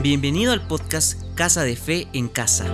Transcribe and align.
Bienvenido 0.00 0.52
al 0.52 0.64
podcast 0.64 1.20
Casa 1.34 1.64
de 1.64 1.74
Fe 1.74 2.06
en 2.12 2.28
Casa. 2.28 2.64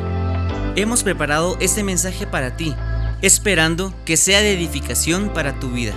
Hemos 0.76 1.02
preparado 1.02 1.56
este 1.58 1.82
mensaje 1.82 2.26
para 2.26 2.58
ti, 2.58 2.74
esperando 3.22 3.94
que 4.04 4.18
sea 4.18 4.42
de 4.42 4.52
edificación 4.52 5.30
para 5.30 5.58
tu 5.58 5.70
vida. 5.70 5.94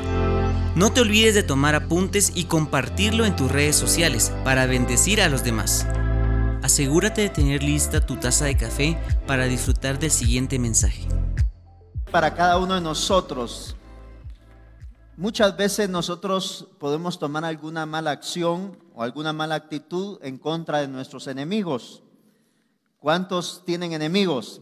No 0.76 0.94
te 0.94 1.02
olvides 1.02 1.36
de 1.36 1.44
tomar 1.44 1.76
apuntes 1.76 2.32
y 2.34 2.46
compartirlo 2.46 3.26
en 3.26 3.36
tus 3.36 3.52
redes 3.52 3.76
sociales 3.76 4.32
para 4.46 4.68
bendecir 4.68 5.22
a 5.22 5.28
los 5.28 5.44
demás. 5.44 5.86
Asegúrate 6.64 7.24
de 7.24 7.30
tener 7.30 7.62
lista 7.62 8.06
tu 8.06 8.16
taza 8.16 8.46
de 8.46 8.56
café 8.56 8.98
para 9.28 9.48
disfrutar 9.48 10.00
del 10.00 10.12
siguiente 10.12 10.60
mensaje. 10.60 11.10
Para 12.10 12.34
cada 12.34 12.58
uno 12.58 12.76
de 12.76 12.82
nosotros, 12.82 13.77
Muchas 15.20 15.58
veces 15.58 15.90
nosotros 15.90 16.68
podemos 16.78 17.18
tomar 17.18 17.44
alguna 17.44 17.88
mala 17.88 18.12
acción 18.12 18.78
o 18.94 19.02
alguna 19.02 19.34
mala 19.34 19.56
actitud 19.56 20.20
en 20.22 20.38
contra 20.38 20.78
de 20.82 20.88
nuestros 20.88 21.26
enemigos. 21.26 22.04
¿Cuántos 23.00 23.66
tienen 23.66 23.94
enemigos? 23.94 24.62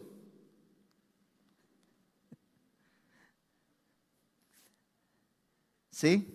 ¿Sí? 5.90 6.34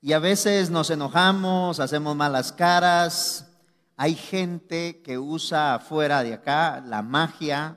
Y 0.00 0.12
a 0.12 0.18
veces 0.18 0.68
nos 0.68 0.90
enojamos, 0.90 1.78
hacemos 1.78 2.16
malas 2.16 2.52
caras. 2.52 3.52
Hay 3.96 4.16
gente 4.16 5.00
que 5.02 5.16
usa 5.16 5.78
fuera 5.78 6.24
de 6.24 6.34
acá 6.34 6.82
la 6.84 7.02
magia, 7.02 7.76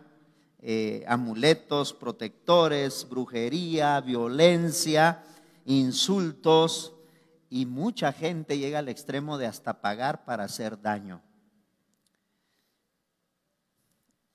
eh, 0.68 1.06
amuletos, 1.08 1.94
protectores, 1.94 3.08
brujería, 3.08 4.02
violencia, 4.02 5.24
insultos, 5.64 6.96
y 7.52 7.68
mucha 7.68 8.12
gente 8.12 8.58
llega 8.58 8.80
al 8.80 8.90
extremo 8.90 9.38
de 9.38 9.46
hasta 9.46 9.80
pagar 9.80 10.26
para 10.26 10.46
hacer 10.46 10.82
daño. 10.82 11.22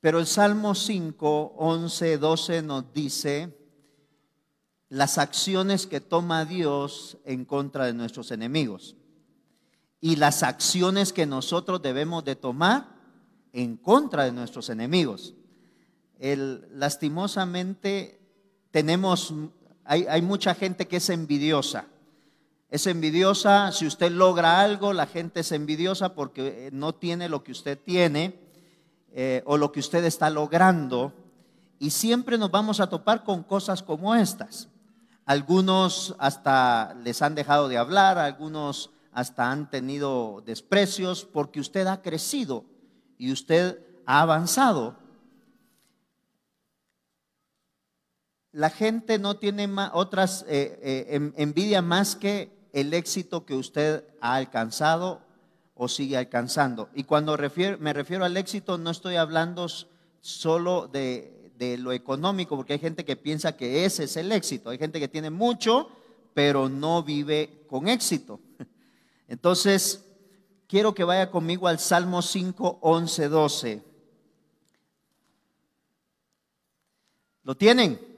Pero 0.01 0.21
el 0.21 0.29
Salmo 0.29 0.77
5, 0.77 1.55
11, 1.57 2.19
12 2.19 2.63
nos 2.63 2.93
dice 2.93 3.59
las 4.89 5.19
acciones 5.19 5.89
que 5.89 6.01
toma 6.01 6.45
Dios 6.45 7.19
en 7.25 7.45
contra 7.45 7.87
de 7.87 7.93
nuestros 7.93 8.31
enemigos 8.31 8.95
y 10.01 10.15
las 10.15 10.45
acciones 10.45 11.13
que 11.13 11.27
nosotros 11.27 11.83
debemos 11.83 12.25
de 12.25 12.37
tomar 12.37 12.95
en 13.53 13.77
contra 13.77 14.27
de 14.27 14.33
nuestros 14.33 14.71
enemigos 14.71 15.35
lastimosamente 16.21 18.21
tenemos, 18.71 19.35
hay, 19.85 20.07
hay 20.07 20.23
mucha 20.23 20.55
gente 20.55 20.87
que 20.87 20.99
es 20.99 21.11
envidiosa. 21.11 21.87
Es 22.71 22.87
envidiosa, 22.87 23.73
si 23.73 23.87
usted 23.87 24.13
logra 24.13 24.61
algo, 24.61 24.93
la 24.93 25.07
gente 25.07 25.41
es 25.41 25.51
envidiosa 25.51 26.15
porque 26.15 26.67
eh, 26.67 26.71
no 26.73 26.95
tiene 26.95 27.29
lo 27.29 27.43
que 27.43 27.51
usted 27.51 27.77
tiene 27.77 28.39
eh, 29.13 29.43
o 29.45 29.57
lo 29.57 29.73
que 29.73 29.81
usted 29.81 30.05
está 30.05 30.31
logrando. 30.31 31.13
Y 31.81 31.91
siempre 31.91 32.39
nos 32.39 32.53
vamos 32.53 32.79
a 32.79 32.89
topar 32.89 33.25
con 33.25 33.43
cosas 33.43 33.83
como 33.83 34.15
estas. 34.15 34.69
Algunos 35.25 36.15
hasta 36.19 36.95
les 37.03 37.23
han 37.23 37.35
dejado 37.35 37.67
de 37.67 37.79
hablar, 37.79 38.19
algunos 38.19 38.91
hasta 39.13 39.51
han 39.51 39.69
tenido 39.69 40.41
desprecios 40.47 41.25
porque 41.25 41.59
usted 41.59 41.89
ha 41.89 42.03
crecido 42.03 42.65
y 43.19 43.33
usted 43.33 43.81
ha 44.07 44.21
avanzado. 44.21 44.95
La 48.53 48.71
gente 48.71 49.19
no 49.19 49.37
tiene 49.37 49.69
otras 49.93 50.45
eh, 50.49 50.79
eh, 50.83 51.33
envidia 51.37 51.83
más 51.83 52.17
que 52.17 52.51
el 52.73 52.95
éxito 52.95 53.45
que 53.45 53.55
usted 53.55 54.05
ha 54.21 54.35
alcanzado 54.35 55.23
o 55.75 55.89
sigue 55.89 56.17
alcanzando. 56.17 56.89
Y 56.95 57.05
cuando 57.05 57.37
me 57.79 57.93
refiero 57.93 58.25
al 58.25 58.37
éxito, 58.37 58.77
no 58.77 58.91
estoy 58.91 59.17
hablando 59.17 59.67
solo 60.21 60.89
de, 60.89 61.53
de, 61.57 61.79
lo 61.79 61.93
económico, 61.93 62.57
porque 62.57 62.75
hay 62.75 62.79
gente 62.79 63.05
que 63.05 63.17
piensa 63.17 63.57
que 63.57 63.85
ese 63.85 64.05
es 64.05 64.17
el 64.17 64.31
éxito. 64.33 64.71
Hay 64.71 64.79
gente 64.79 65.01
que 65.01 65.09
tiene 65.09 65.31
mucho, 65.31 65.89
pero 66.35 66.69
no 66.69 67.03
vive 67.03 67.65
con 67.69 67.89
éxito. 67.89 68.41
Entonces, 69.29 70.05
quiero 70.67 70.93
que 70.93 71.05
vaya 71.05 71.31
conmigo 71.31 71.69
al 71.69 71.79
Salmo 71.79 72.21
5, 72.21 72.79
11, 72.83 73.29
12. 73.29 73.83
¿Lo 77.45 77.57
tienen? 77.57 78.10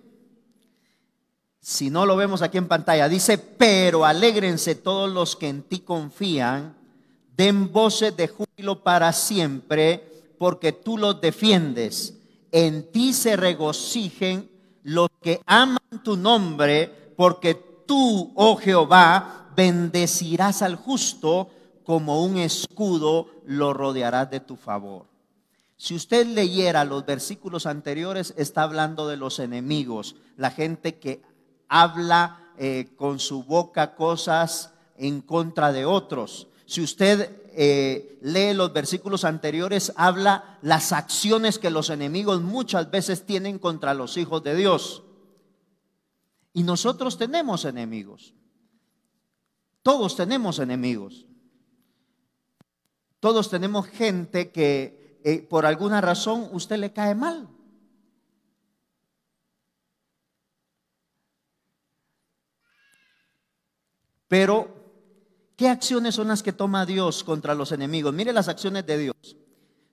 Si 1.65 1.91
no 1.91 2.07
lo 2.07 2.17
vemos 2.17 2.43
aquí 2.43 2.59
en 2.59 2.67
pantalla, 2.67 3.09
dice, 3.09 3.39
pero 3.39 4.05
alégrense 4.05 4.75
todos 4.75 5.09
los 5.09 5.37
que 5.37 5.49
en 5.49 5.63
ti 5.63 5.79
confían, 5.79 6.75
den 7.37 7.73
voces 7.73 8.17
de 8.17 8.27
júbilo 8.27 8.83
para 8.83 9.13
siempre, 9.13 10.35
porque 10.39 10.73
tú 10.73 10.99
los 10.99 11.21
defiendes. 11.21 12.19
En 12.51 12.91
ti 12.91 13.13
se 13.13 13.37
regocijen 13.37 14.51
los 14.83 15.09
que 15.21 15.41
aman 15.47 16.03
tu 16.03 16.17
nombre, 16.17 17.15
porque 17.17 17.55
tú, 17.87 18.33
oh 18.35 18.57
Jehová, 18.57 19.53
bendecirás 19.55 20.63
al 20.63 20.75
justo, 20.75 21.49
como 21.85 22.25
un 22.25 22.39
escudo 22.39 23.29
lo 23.47 23.73
rodearás 23.73 24.29
de 24.33 24.41
tu 24.41 24.57
favor. 24.57 25.07
Si 25.77 25.95
usted 25.95 26.27
leyera 26.27 26.85
los 26.85 27.07
versículos 27.07 27.67
anteriores, 27.67 28.35
está 28.37 28.65
hablando 28.65 29.07
de 29.07 29.17
los 29.17 29.39
enemigos, 29.39 30.17
la 30.37 30.51
gente 30.51 30.99
que 30.99 31.23
habla 31.73 32.53
eh, 32.59 32.93
con 32.97 33.19
su 33.19 33.45
boca 33.45 33.95
cosas 33.95 34.75
en 34.99 35.23
contra 35.23 35.73
de 35.73 35.87
otros. 35.87 36.49
Si 36.67 36.83
usted 36.83 37.49
eh, 37.55 38.19
lee 38.21 38.53
los 38.53 38.75
versículos 38.75 39.25
anteriores, 39.25 39.91
habla 39.97 40.59
las 40.61 40.93
acciones 40.93 41.59
que 41.59 41.71
los 41.71 41.89
enemigos 41.89 42.43
muchas 42.43 42.91
veces 42.91 43.25
tienen 43.25 43.59
contra 43.59 43.95
los 43.95 44.19
hijos 44.19 44.43
de 44.43 44.55
Dios. 44.55 45.03
Y 46.53 46.63
nosotros 46.63 47.17
tenemos 47.17 47.65
enemigos. 47.65 48.35
Todos 49.83 50.15
tenemos 50.15 50.59
enemigos. 50.59 51.25
Todos 53.19 53.49
tenemos 53.49 53.87
gente 53.87 54.51
que 54.51 55.21
eh, 55.25 55.41
por 55.41 55.65
alguna 55.65 56.03
razón 56.03 56.51
usted 56.53 56.77
le 56.77 56.93
cae 56.93 57.15
mal. 57.15 57.49
Pero, 64.33 64.67
¿qué 65.57 65.69
acciones 65.69 66.15
son 66.15 66.29
las 66.29 66.43
que 66.43 66.55
toma 66.55 66.87
Dios 66.87 67.23
contra 67.23 67.55
los 67.55 67.71
enemigos? 67.71 68.15
Mire 68.15 68.33
las 68.33 68.49
acciones 68.49 68.87
de 68.87 68.97
Dios. 68.97 69.37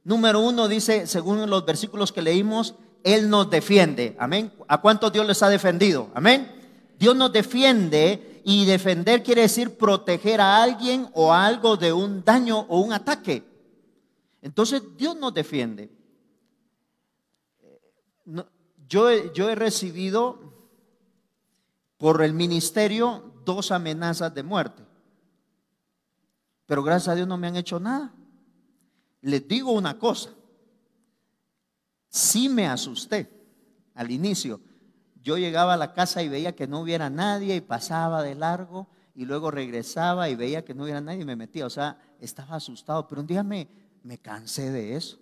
Número 0.05 0.39
uno 0.39 0.69
dice, 0.69 1.07
según 1.07 1.49
los 1.49 1.65
versículos 1.65 2.13
que 2.13 2.21
leímos, 2.21 2.75
Él 3.03 3.29
nos 3.29 3.49
defiende. 3.49 4.15
Amén. 4.17 4.53
¿A 4.69 4.79
cuántos 4.79 5.11
Dios 5.11 5.27
les 5.27 5.43
ha 5.43 5.49
defendido? 5.49 6.09
Amén. 6.13 6.49
Dios 6.97 7.17
nos 7.17 7.33
defiende 7.33 8.41
y 8.45 8.63
defender 8.63 9.23
quiere 9.23 9.41
decir 9.41 9.77
proteger 9.77 10.39
a 10.39 10.63
alguien 10.63 11.09
o 11.15 11.33
a 11.33 11.45
algo 11.45 11.75
de 11.75 11.91
un 11.91 12.23
daño 12.23 12.59
o 12.69 12.79
un 12.79 12.93
ataque. 12.93 13.43
Entonces 14.41 14.81
Dios 14.95 15.17
nos 15.17 15.33
defiende. 15.33 15.89
Yo, 18.87 19.33
yo 19.33 19.49
he 19.49 19.55
recibido 19.55 20.39
por 21.97 22.23
el 22.23 22.31
ministerio 22.31 23.28
dos 23.49 23.71
amenazas 23.71 24.33
de 24.33 24.43
muerte. 24.43 24.83
Pero 26.67 26.83
gracias 26.83 27.07
a 27.09 27.15
Dios 27.15 27.27
no 27.27 27.37
me 27.37 27.47
han 27.47 27.55
hecho 27.55 27.79
nada. 27.79 28.13
Les 29.21 29.47
digo 29.47 29.71
una 29.71 29.97
cosa. 29.97 30.29
Sí 32.09 32.47
me 32.47 32.67
asusté 32.67 33.27
al 33.95 34.11
inicio. 34.11 34.61
Yo 35.23 35.37
llegaba 35.37 35.73
a 35.73 35.77
la 35.77 35.93
casa 35.93 36.21
y 36.21 36.29
veía 36.29 36.55
que 36.55 36.67
no 36.67 36.81
hubiera 36.81 37.09
nadie 37.09 37.55
y 37.55 37.61
pasaba 37.61 38.21
de 38.21 38.35
largo 38.35 38.87
y 39.15 39.25
luego 39.25 39.49
regresaba 39.49 40.29
y 40.29 40.35
veía 40.35 40.63
que 40.63 40.75
no 40.75 40.83
hubiera 40.83 41.01
nadie 41.01 41.21
y 41.21 41.25
me 41.25 41.35
metía. 41.35 41.65
O 41.65 41.71
sea, 41.71 41.97
estaba 42.19 42.55
asustado. 42.55 43.07
Pero 43.07 43.21
un 43.21 43.27
día 43.27 43.41
me, 43.41 43.67
me 44.03 44.19
cansé 44.19 44.69
de 44.69 44.95
eso. 44.95 45.17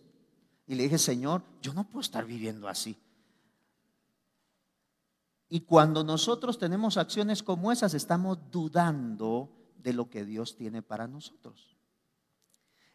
Y 0.67 0.75
le 0.75 0.83
dije, 0.83 0.97
Señor, 0.97 1.43
yo 1.61 1.73
no 1.73 1.85
puedo 1.85 2.01
estar 2.01 2.25
viviendo 2.25 2.67
así. 2.67 2.97
Y 5.49 5.61
cuando 5.61 6.03
nosotros 6.03 6.57
tenemos 6.57 6.97
acciones 6.97 7.41
como 7.41 7.71
esas, 7.71 7.93
estamos 7.93 8.37
dudando 8.51 9.49
de 9.77 9.93
lo 9.93 10.09
que 10.09 10.25
Dios 10.25 10.55
tiene 10.55 10.81
para 10.81 11.07
nosotros. 11.07 11.77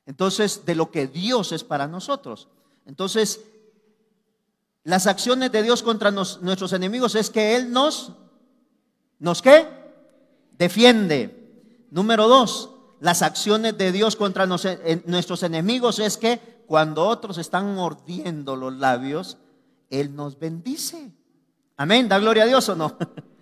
Entonces, 0.04 0.66
de 0.66 0.74
lo 0.74 0.90
que 0.90 1.06
Dios 1.06 1.52
es 1.52 1.64
para 1.64 1.86
nosotros. 1.86 2.48
Entonces, 2.84 3.40
las 4.84 5.06
acciones 5.06 5.52
de 5.52 5.62
Dios 5.62 5.82
contra 5.82 6.10
nuestros 6.10 6.72
enemigos 6.72 7.14
es 7.14 7.30
que 7.30 7.56
Él 7.56 7.72
nos, 7.72 8.12
¿nos 9.18 9.40
qué? 9.40 9.66
Defiende. 10.58 11.86
Número 11.90 12.28
dos, 12.28 12.70
las 13.00 13.22
acciones 13.22 13.78
de 13.78 13.92
Dios 13.92 14.16
contra 14.16 14.46
nuestros 14.46 15.42
enemigos 15.42 15.98
es 15.98 16.16
que 16.16 16.62
cuando 16.66 17.06
otros 17.06 17.38
están 17.38 17.74
mordiendo 17.74 18.56
los 18.56 18.74
labios, 18.74 19.38
Él 19.88 20.14
nos 20.14 20.38
bendice. 20.38 21.12
Amén, 21.82 22.06
da 22.06 22.20
gloria 22.20 22.44
a 22.44 22.46
Dios 22.46 22.68
o 22.68 22.76
no. 22.76 22.96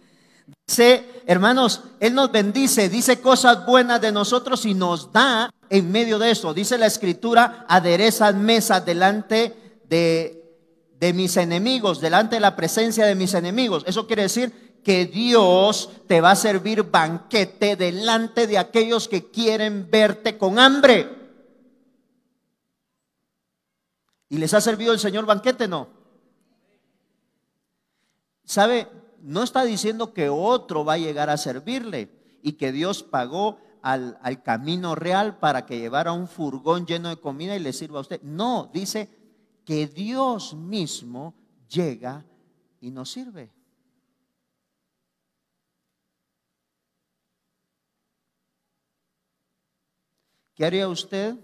Dice, 0.66 1.22
hermanos, 1.26 1.82
Él 2.00 2.14
nos 2.14 2.32
bendice, 2.32 2.88
dice 2.88 3.20
cosas 3.20 3.66
buenas 3.66 4.00
de 4.00 4.12
nosotros 4.12 4.64
y 4.64 4.72
nos 4.72 5.12
da 5.12 5.52
en 5.68 5.92
medio 5.92 6.18
de 6.18 6.30
eso. 6.30 6.54
Dice 6.54 6.78
la 6.78 6.86
escritura, 6.86 7.66
aderezas 7.68 8.34
mesas 8.34 8.86
delante 8.86 9.80
de, 9.84 10.56
de 10.98 11.12
mis 11.12 11.36
enemigos, 11.36 12.00
delante 12.00 12.36
de 12.36 12.40
la 12.40 12.56
presencia 12.56 13.04
de 13.04 13.14
mis 13.14 13.34
enemigos. 13.34 13.84
Eso 13.86 14.06
quiere 14.06 14.22
decir 14.22 14.80
que 14.82 15.04
Dios 15.04 15.90
te 16.06 16.22
va 16.22 16.30
a 16.30 16.36
servir 16.36 16.84
banquete 16.84 17.76
delante 17.76 18.46
de 18.46 18.56
aquellos 18.56 19.06
que 19.06 19.30
quieren 19.30 19.86
verte 19.90 20.38
con 20.38 20.58
hambre. 20.58 21.10
¿Y 24.30 24.38
les 24.38 24.54
ha 24.54 24.62
servido 24.62 24.94
el 24.94 24.98
Señor 24.98 25.26
banquete? 25.26 25.68
No. 25.68 25.99
¿Sabe? 28.50 28.88
No 29.22 29.44
está 29.44 29.62
diciendo 29.62 30.12
que 30.12 30.28
otro 30.28 30.84
va 30.84 30.94
a 30.94 30.98
llegar 30.98 31.30
a 31.30 31.36
servirle 31.36 32.10
y 32.42 32.54
que 32.54 32.72
Dios 32.72 33.04
pagó 33.04 33.60
al, 33.80 34.18
al, 34.22 34.42
camino 34.42 34.96
real 34.96 35.38
para 35.38 35.66
que 35.66 35.78
llevara 35.78 36.10
un 36.10 36.26
furgón 36.26 36.84
lleno 36.84 37.10
de 37.10 37.16
comida 37.18 37.54
y 37.54 37.60
le 37.60 37.72
sirva 37.72 37.98
a 37.98 38.00
usted. 38.00 38.20
No, 38.22 38.68
dice 38.74 39.08
que 39.64 39.86
Dios 39.86 40.54
mismo 40.54 41.32
llega 41.68 42.24
y 42.80 42.90
nos 42.90 43.12
sirve. 43.12 43.52
¿Qué 50.56 50.64
haría 50.64 50.88
usted 50.88 51.36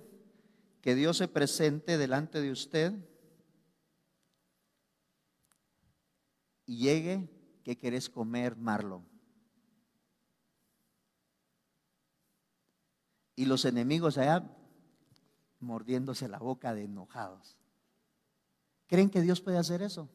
que 0.80 0.96
Dios 0.96 1.18
se 1.18 1.28
presente 1.28 1.98
delante 1.98 2.40
de 2.40 2.50
usted 2.50 2.94
y 6.66 6.78
llegue 6.78 7.28
que 7.64 7.78
querés 7.78 8.10
comer 8.10 8.56
marlon? 8.56 9.06
Y 13.34 13.44
los 13.44 13.64
enemigos 13.64 14.18
allá 14.18 14.44
mordiéndose 15.60 16.28
la 16.28 16.38
boca 16.38 16.74
de 16.74 16.84
enojados. 16.84 17.56
¿Creen 18.86 19.10
que 19.10 19.20
Dios 19.20 19.40
puede 19.40 19.58
hacer 19.58 19.82
eso? 19.82 20.08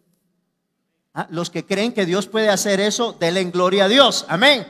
Ah, 1.13 1.27
los 1.29 1.49
que 1.49 1.65
creen 1.65 1.93
que 1.93 2.05
Dios 2.05 2.27
puede 2.27 2.49
hacer 2.49 2.79
eso, 2.79 3.13
denle 3.13 3.43
gloria 3.45 3.85
a 3.85 3.89
Dios. 3.89 4.25
Amén. 4.29 4.65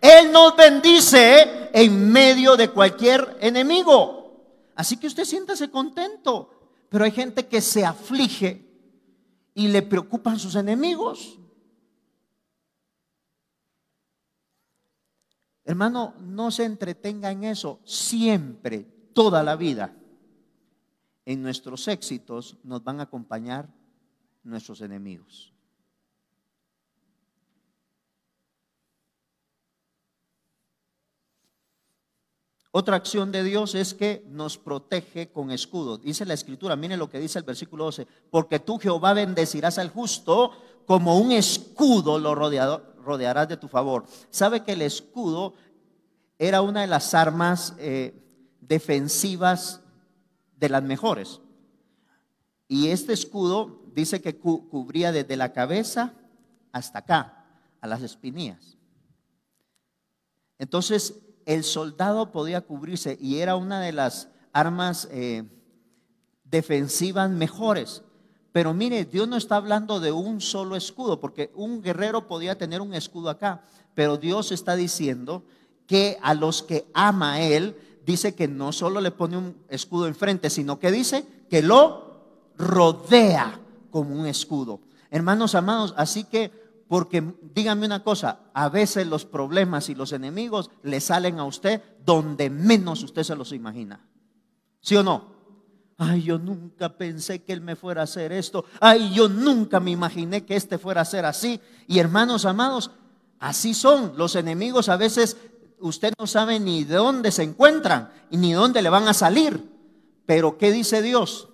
Él 0.00 0.32
nos 0.32 0.56
bendice 0.56 1.70
en 1.72 2.12
medio 2.12 2.56
de 2.56 2.68
cualquier 2.70 3.38
enemigo. 3.40 4.70
Así 4.74 4.96
que 4.96 5.06
usted 5.06 5.24
siéntase 5.24 5.70
contento. 5.70 6.50
Pero 6.88 7.04
hay 7.04 7.12
gente 7.12 7.46
que 7.46 7.60
se 7.60 7.84
aflige 7.84 8.73
y 9.54 9.68
le 9.68 9.82
preocupan 9.82 10.38
sus 10.38 10.56
enemigos. 10.56 11.38
Hermano, 15.64 16.14
no 16.20 16.50
se 16.50 16.64
entretenga 16.64 17.30
en 17.30 17.44
eso. 17.44 17.80
Siempre, 17.84 18.80
toda 19.14 19.42
la 19.42 19.56
vida, 19.56 19.96
en 21.24 21.42
nuestros 21.42 21.88
éxitos 21.88 22.58
nos 22.64 22.84
van 22.84 23.00
a 23.00 23.04
acompañar 23.04 23.72
nuestros 24.42 24.82
enemigos. 24.82 25.53
Otra 32.76 32.96
acción 32.96 33.30
de 33.30 33.44
Dios 33.44 33.76
es 33.76 33.94
que 33.94 34.26
nos 34.30 34.58
protege 34.58 35.30
con 35.30 35.52
escudo. 35.52 35.96
Dice 35.96 36.26
la 36.26 36.34
escritura, 36.34 36.74
mire 36.74 36.96
lo 36.96 37.08
que 37.08 37.20
dice 37.20 37.38
el 37.38 37.44
versículo 37.44 37.84
12, 37.84 38.04
porque 38.32 38.58
tú 38.58 38.78
Jehová 38.78 39.12
bendecirás 39.12 39.78
al 39.78 39.90
justo 39.90 40.50
como 40.84 41.16
un 41.20 41.30
escudo 41.30 42.18
lo 42.18 42.34
rodearás 42.34 43.48
de 43.48 43.56
tu 43.56 43.68
favor. 43.68 44.06
¿Sabe 44.28 44.64
que 44.64 44.72
el 44.72 44.82
escudo 44.82 45.54
era 46.36 46.62
una 46.62 46.80
de 46.80 46.88
las 46.88 47.14
armas 47.14 47.76
eh, 47.78 48.12
defensivas 48.60 49.80
de 50.56 50.68
las 50.68 50.82
mejores? 50.82 51.40
Y 52.66 52.88
este 52.88 53.12
escudo 53.12 53.84
dice 53.94 54.20
que 54.20 54.36
cubría 54.36 55.12
desde 55.12 55.36
la 55.36 55.52
cabeza 55.52 56.12
hasta 56.72 56.98
acá, 56.98 57.46
a 57.80 57.86
las 57.86 58.02
espinillas. 58.02 58.76
Entonces, 60.58 61.23
el 61.46 61.64
soldado 61.64 62.32
podía 62.32 62.60
cubrirse 62.60 63.18
y 63.20 63.38
era 63.38 63.56
una 63.56 63.80
de 63.80 63.92
las 63.92 64.28
armas 64.52 65.08
eh, 65.10 65.44
defensivas 66.44 67.30
mejores. 67.30 68.02
Pero 68.52 68.72
mire, 68.72 69.04
Dios 69.04 69.26
no 69.26 69.36
está 69.36 69.56
hablando 69.56 69.98
de 69.98 70.12
un 70.12 70.40
solo 70.40 70.76
escudo, 70.76 71.20
porque 71.20 71.50
un 71.54 71.82
guerrero 71.82 72.28
podía 72.28 72.56
tener 72.56 72.80
un 72.80 72.94
escudo 72.94 73.28
acá, 73.28 73.62
pero 73.94 74.16
Dios 74.16 74.52
está 74.52 74.76
diciendo 74.76 75.42
que 75.86 76.18
a 76.22 76.34
los 76.34 76.62
que 76.62 76.86
ama 76.94 77.34
a 77.34 77.40
Él, 77.40 77.76
dice 78.06 78.34
que 78.34 78.48
no 78.48 78.72
solo 78.72 79.00
le 79.00 79.10
pone 79.10 79.36
un 79.36 79.56
escudo 79.68 80.06
enfrente, 80.06 80.50
sino 80.50 80.78
que 80.78 80.92
dice 80.92 81.26
que 81.50 81.62
lo 81.62 82.20
rodea 82.56 83.60
como 83.90 84.14
un 84.14 84.26
escudo. 84.26 84.80
Hermanos 85.10 85.54
amados, 85.54 85.94
así 85.96 86.24
que 86.24 86.63
porque 86.88 87.34
dígame 87.54 87.86
una 87.86 88.02
cosa, 88.02 88.40
a 88.52 88.68
veces 88.68 89.06
los 89.06 89.24
problemas 89.24 89.88
y 89.88 89.94
los 89.94 90.12
enemigos 90.12 90.70
le 90.82 91.00
salen 91.00 91.38
a 91.38 91.44
usted 91.44 91.82
donde 92.04 92.50
menos 92.50 93.02
usted 93.02 93.22
se 93.22 93.36
los 93.36 93.52
imagina. 93.52 94.00
¿Sí 94.80 94.96
o 94.96 95.02
no? 95.02 95.34
Ay, 95.96 96.22
yo 96.22 96.38
nunca 96.38 96.96
pensé 96.96 97.42
que 97.42 97.52
él 97.52 97.60
me 97.60 97.76
fuera 97.76 98.02
a 98.02 98.04
hacer 98.04 98.32
esto. 98.32 98.64
Ay, 98.80 99.12
yo 99.14 99.28
nunca 99.28 99.80
me 99.80 99.92
imaginé 99.92 100.44
que 100.44 100.56
este 100.56 100.78
fuera 100.78 101.02
a 101.02 101.04
ser 101.04 101.24
así. 101.24 101.60
Y 101.86 102.00
hermanos 102.00 102.44
amados, 102.44 102.90
así 103.38 103.74
son. 103.74 104.14
Los 104.16 104.34
enemigos 104.34 104.88
a 104.88 104.96
veces 104.96 105.36
usted 105.78 106.12
no 106.18 106.26
sabe 106.26 106.58
ni 106.58 106.84
de 106.84 106.96
dónde 106.96 107.30
se 107.30 107.44
encuentran 107.44 108.10
y 108.30 108.36
ni 108.36 108.52
dónde 108.52 108.82
le 108.82 108.90
van 108.90 109.06
a 109.06 109.14
salir. 109.14 109.70
Pero 110.26 110.58
¿qué 110.58 110.72
dice 110.72 111.00
Dios? 111.00 111.48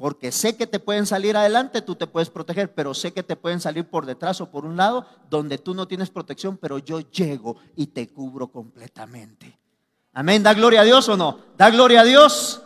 Porque 0.00 0.32
sé 0.32 0.56
que 0.56 0.66
te 0.66 0.80
pueden 0.80 1.04
salir 1.04 1.36
adelante, 1.36 1.82
tú 1.82 1.94
te 1.94 2.06
puedes 2.06 2.30
proteger, 2.30 2.72
pero 2.72 2.94
sé 2.94 3.12
que 3.12 3.22
te 3.22 3.36
pueden 3.36 3.60
salir 3.60 3.84
por 3.84 4.06
detrás 4.06 4.40
o 4.40 4.50
por 4.50 4.64
un 4.64 4.74
lado 4.74 5.04
donde 5.28 5.58
tú 5.58 5.74
no 5.74 5.86
tienes 5.86 6.08
protección, 6.08 6.56
pero 6.56 6.78
yo 6.78 7.00
llego 7.00 7.56
y 7.76 7.88
te 7.88 8.08
cubro 8.08 8.48
completamente. 8.48 9.58
Amén, 10.14 10.42
da 10.42 10.54
gloria 10.54 10.80
a 10.80 10.84
Dios 10.84 11.06
o 11.10 11.18
no? 11.18 11.38
Da 11.58 11.68
gloria 11.68 12.00
a 12.00 12.04
Dios, 12.04 12.62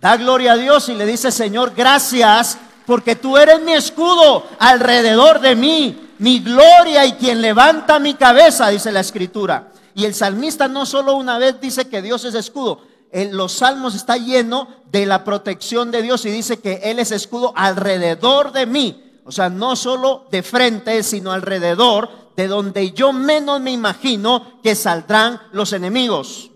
da 0.00 0.16
gloria 0.16 0.54
a 0.54 0.56
Dios 0.56 0.88
y 0.88 0.94
le 0.94 1.06
dice, 1.06 1.30
Señor, 1.30 1.72
gracias 1.76 2.58
porque 2.84 3.14
tú 3.14 3.38
eres 3.38 3.62
mi 3.62 3.74
escudo 3.74 4.44
alrededor 4.58 5.38
de 5.40 5.54
mí, 5.54 6.10
mi 6.18 6.40
gloria 6.40 7.06
y 7.06 7.12
quien 7.12 7.40
levanta 7.40 8.00
mi 8.00 8.14
cabeza, 8.14 8.70
dice 8.70 8.90
la 8.90 9.00
escritura. 9.00 9.68
Y 9.94 10.04
el 10.04 10.14
salmista 10.14 10.66
no 10.66 10.84
solo 10.84 11.14
una 11.14 11.38
vez 11.38 11.60
dice 11.60 11.88
que 11.88 12.02
Dios 12.02 12.24
es 12.24 12.34
escudo, 12.34 12.80
los 13.12 13.52
salmos 13.52 13.94
está 13.94 14.16
lleno 14.16 14.68
de 14.90 15.06
la 15.06 15.24
protección 15.24 15.90
de 15.90 16.02
Dios 16.02 16.24
y 16.24 16.30
dice 16.30 16.60
que 16.60 16.80
Él 16.84 16.98
es 16.98 17.12
escudo 17.12 17.52
alrededor 17.56 18.52
de 18.52 18.66
mí. 18.66 19.20
O 19.24 19.32
sea, 19.32 19.48
no 19.48 19.76
solo 19.76 20.26
de 20.30 20.42
frente, 20.42 21.02
sino 21.02 21.30
alrededor 21.30 22.10
de 22.36 22.48
donde 22.48 22.92
yo 22.92 23.12
menos 23.12 23.60
me 23.60 23.70
imagino 23.70 24.60
que 24.62 24.74
saldrán 24.74 25.40
los 25.52 25.72
enemigos. 25.72 26.50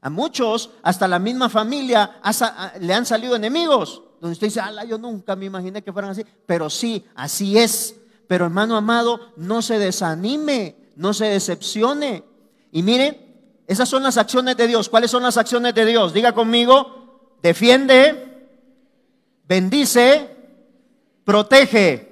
A 0.00 0.10
muchos, 0.10 0.70
hasta 0.82 1.08
la 1.08 1.18
misma 1.18 1.48
familia, 1.48 2.20
le 2.80 2.94
han 2.94 3.06
salido 3.06 3.34
enemigos. 3.34 4.02
Donde 4.20 4.32
usted 4.32 4.48
dice, 4.48 4.60
ala, 4.60 4.84
yo 4.84 4.98
nunca 4.98 5.34
me 5.36 5.46
imaginé 5.46 5.82
que 5.82 5.92
fueran 5.92 6.10
así. 6.10 6.24
Pero 6.46 6.70
sí, 6.70 7.04
así 7.14 7.58
es. 7.58 7.96
Pero 8.26 8.44
hermano 8.44 8.76
amado, 8.76 9.32
no 9.36 9.62
se 9.62 9.78
desanime, 9.78 10.76
no 10.96 11.14
se 11.14 11.26
decepcione. 11.26 12.24
Y 12.70 12.82
mire, 12.82 13.27
esas 13.68 13.86
son 13.86 14.02
las 14.02 14.16
acciones 14.16 14.56
de 14.56 14.66
Dios. 14.66 14.88
¿Cuáles 14.88 15.10
son 15.10 15.22
las 15.22 15.36
acciones 15.36 15.74
de 15.74 15.84
Dios? 15.84 16.14
Diga 16.14 16.32
conmigo, 16.32 17.36
defiende, 17.42 18.48
bendice, 19.46 20.34
protege. 21.22 22.08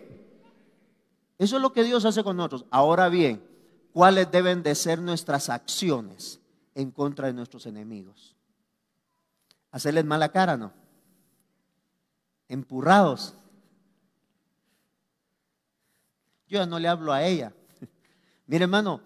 Eso 1.38 1.56
es 1.56 1.62
lo 1.62 1.72
que 1.72 1.82
Dios 1.82 2.04
hace 2.04 2.22
con 2.22 2.36
nosotros. 2.36 2.66
Ahora 2.70 3.08
bien, 3.08 3.42
¿cuáles 3.94 4.30
deben 4.30 4.62
de 4.62 4.74
ser 4.74 5.00
nuestras 5.00 5.48
acciones 5.48 6.40
en 6.74 6.90
contra 6.90 7.28
de 7.28 7.32
nuestros 7.32 7.64
enemigos? 7.64 8.36
Hacerles 9.70 10.04
mala 10.04 10.28
cara, 10.28 10.58
¿no? 10.58 10.74
Empurrados. 12.50 13.32
Yo 16.48 16.58
ya 16.58 16.66
no 16.66 16.78
le 16.78 16.88
hablo 16.88 17.14
a 17.14 17.24
ella. 17.24 17.54
Mire, 18.46 18.64
hermano, 18.64 19.00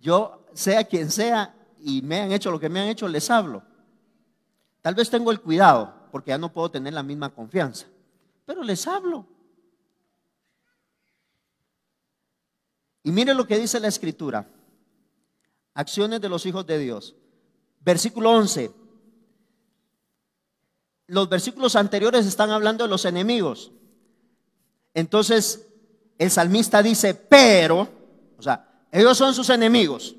yo 0.00 0.44
sea 0.52 0.82
quien 0.82 1.08
sea, 1.08 1.54
y 1.84 2.02
me 2.02 2.20
han 2.20 2.32
hecho 2.32 2.50
lo 2.50 2.60
que 2.60 2.68
me 2.68 2.80
han 2.80 2.88
hecho, 2.88 3.08
les 3.08 3.30
hablo. 3.30 3.62
Tal 4.80 4.94
vez 4.94 5.10
tengo 5.10 5.30
el 5.30 5.40
cuidado, 5.40 6.08
porque 6.10 6.30
ya 6.30 6.38
no 6.38 6.52
puedo 6.52 6.70
tener 6.70 6.92
la 6.92 7.02
misma 7.02 7.30
confianza, 7.30 7.86
pero 8.44 8.62
les 8.62 8.86
hablo. 8.86 9.26
Y 13.02 13.10
mire 13.10 13.34
lo 13.34 13.46
que 13.46 13.58
dice 13.58 13.80
la 13.80 13.88
escritura. 13.88 14.48
Acciones 15.74 16.20
de 16.20 16.28
los 16.28 16.46
hijos 16.46 16.66
de 16.66 16.78
Dios. 16.78 17.16
Versículo 17.80 18.30
11. 18.30 18.70
Los 21.08 21.28
versículos 21.28 21.74
anteriores 21.74 22.26
están 22.26 22.50
hablando 22.50 22.84
de 22.84 22.90
los 22.90 23.04
enemigos. 23.04 23.72
Entonces, 24.94 25.68
el 26.18 26.30
salmista 26.30 26.82
dice, 26.82 27.14
pero, 27.14 27.88
o 28.38 28.42
sea, 28.42 28.86
ellos 28.92 29.16
son 29.18 29.34
sus 29.34 29.50
enemigos. 29.50 30.14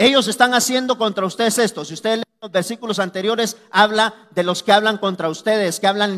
Ellos 0.00 0.28
están 0.28 0.54
haciendo 0.54 0.96
contra 0.96 1.26
ustedes 1.26 1.58
esto. 1.58 1.84
Si 1.84 1.92
usted 1.92 2.16
lee 2.16 2.22
los 2.40 2.50
versículos 2.50 2.98
anteriores 2.98 3.58
habla 3.70 4.14
de 4.30 4.42
los 4.42 4.62
que 4.62 4.72
hablan 4.72 4.96
contra 4.96 5.28
ustedes, 5.28 5.78
que 5.78 5.86
hablan 5.86 6.16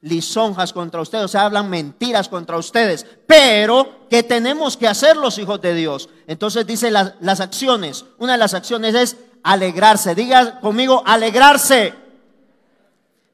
lisonjas 0.00 0.72
contra 0.72 1.00
ustedes, 1.00 1.24
o 1.24 1.28
sea, 1.28 1.46
hablan 1.46 1.68
mentiras 1.68 2.28
contra 2.28 2.56
ustedes. 2.56 3.04
Pero, 3.26 4.06
¿qué 4.08 4.22
tenemos 4.22 4.76
que 4.76 4.86
hacer 4.86 5.16
los 5.16 5.36
hijos 5.38 5.60
de 5.60 5.74
Dios? 5.74 6.10
Entonces 6.28 6.64
dice 6.64 6.92
las 6.92 7.40
acciones. 7.40 8.04
Una 8.18 8.34
de 8.34 8.38
las 8.38 8.54
acciones 8.54 8.94
es 8.94 9.16
alegrarse. 9.42 10.14
Diga 10.14 10.60
conmigo, 10.60 11.02
alegrarse. 11.04 11.92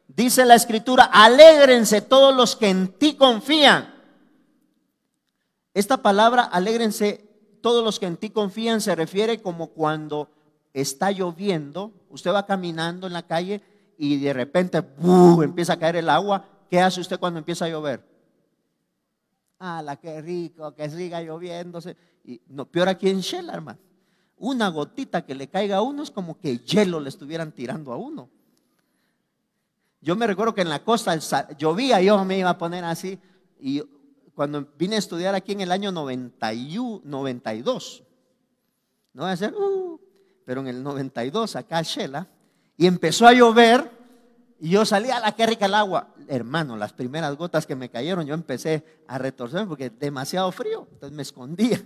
Dice 0.08 0.46
la 0.46 0.54
escritura, 0.54 1.10
alégrense 1.12 2.00
todos 2.00 2.34
los 2.34 2.56
que 2.56 2.70
en 2.70 2.88
ti 2.88 3.16
confían. 3.16 3.94
Esta 5.74 5.98
palabra, 5.98 6.44
alégrense 6.44 7.25
todos 7.60 7.84
los 7.84 7.98
que 7.98 8.06
en 8.06 8.16
ti 8.16 8.30
confían, 8.30 8.80
se 8.80 8.94
refiere 8.94 9.42
como 9.42 9.68
cuando 9.68 10.28
está 10.72 11.10
lloviendo, 11.10 11.92
usted 12.10 12.32
va 12.32 12.46
caminando 12.46 13.06
en 13.06 13.12
la 13.12 13.26
calle 13.26 13.62
y 13.98 14.18
de 14.18 14.32
repente 14.32 14.82
empieza 15.42 15.74
a 15.74 15.78
caer 15.78 15.96
el 15.96 16.08
agua. 16.08 16.44
¿Qué 16.68 16.80
hace 16.80 17.00
usted 17.00 17.18
cuando 17.18 17.38
empieza 17.38 17.64
a 17.64 17.68
llover? 17.68 18.04
Ah, 19.58 19.80
la 19.82 19.96
que 19.96 20.20
rico, 20.20 20.74
que 20.74 20.90
siga 20.90 21.22
lloviéndose. 21.22 21.96
Y 22.24 22.40
no, 22.48 22.66
peor 22.66 22.88
aquí 22.88 23.08
en 23.08 23.20
Shell, 23.20 23.48
hermano. 23.48 23.78
Una 24.38 24.68
gotita 24.68 25.24
que 25.24 25.34
le 25.34 25.48
caiga 25.48 25.76
a 25.76 25.82
uno 25.82 26.02
es 26.02 26.10
como 26.10 26.38
que 26.38 26.58
hielo 26.58 27.00
le 27.00 27.08
estuvieran 27.08 27.52
tirando 27.52 27.92
a 27.92 27.96
uno. 27.96 28.28
Yo 30.02 30.14
me 30.14 30.26
recuerdo 30.26 30.54
que 30.54 30.60
en 30.60 30.68
la 30.68 30.84
costa 30.84 31.16
llovía, 31.56 32.00
yo 32.02 32.22
me 32.24 32.38
iba 32.38 32.50
a 32.50 32.58
poner 32.58 32.84
así. 32.84 33.18
Y 33.58 33.82
cuando 34.36 34.68
vine 34.76 34.96
a 34.96 34.98
estudiar 34.98 35.34
aquí 35.34 35.52
en 35.52 35.62
el 35.62 35.72
año 35.72 35.90
91, 35.90 37.00
92, 37.04 38.02
no 39.14 39.22
voy 39.22 39.32
a 39.32 39.36
ser, 39.36 39.54
uh, 39.54 39.98
pero 40.44 40.60
en 40.60 40.66
el 40.66 40.82
92 40.82 41.56
acá 41.56 41.80
Shela, 41.80 42.28
y 42.76 42.86
empezó 42.86 43.26
a 43.26 43.32
llover 43.32 43.90
y 44.60 44.68
yo 44.68 44.84
salí 44.84 45.10
a 45.10 45.20
la 45.20 45.32
que 45.32 45.46
rica 45.46 45.64
el 45.64 45.74
agua. 45.74 46.08
Hermano, 46.28 46.76
las 46.76 46.92
primeras 46.92 47.34
gotas 47.34 47.66
que 47.66 47.74
me 47.74 47.88
cayeron, 47.88 48.26
yo 48.26 48.34
empecé 48.34 48.84
a 49.08 49.16
retorcerme 49.16 49.68
porque 49.68 49.88
demasiado 49.88 50.52
frío, 50.52 50.86
entonces 50.92 51.16
me 51.16 51.22
escondía. 51.22 51.82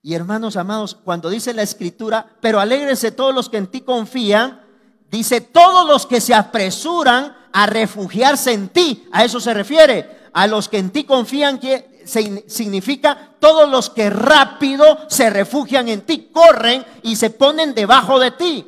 Y 0.00 0.14
hermanos 0.14 0.56
amados, 0.56 0.94
cuando 0.94 1.28
dice 1.28 1.52
la 1.52 1.62
escritura, 1.62 2.38
pero 2.40 2.60
alégrense 2.60 3.12
todos 3.12 3.34
los 3.34 3.50
que 3.50 3.58
en 3.58 3.66
ti 3.66 3.82
confían, 3.82 4.62
dice 5.10 5.42
todos 5.42 5.86
los 5.86 6.06
que 6.06 6.22
se 6.22 6.32
apresuran 6.32 7.36
a 7.52 7.66
refugiarse 7.66 8.54
en 8.54 8.70
ti. 8.70 9.06
A 9.12 9.26
eso 9.26 9.38
se 9.38 9.52
refiere. 9.52 10.17
A 10.32 10.46
los 10.46 10.68
que 10.68 10.78
en 10.78 10.90
ti 10.90 11.04
confían, 11.04 11.58
que 11.58 12.04
significa 12.46 13.34
todos 13.38 13.68
los 13.68 13.90
que 13.90 14.10
rápido 14.10 14.84
se 15.08 15.30
refugian 15.30 15.88
en 15.88 16.02
ti, 16.02 16.30
corren 16.32 16.84
y 17.02 17.16
se 17.16 17.30
ponen 17.30 17.74
debajo 17.74 18.18
de 18.18 18.30
ti. 18.32 18.66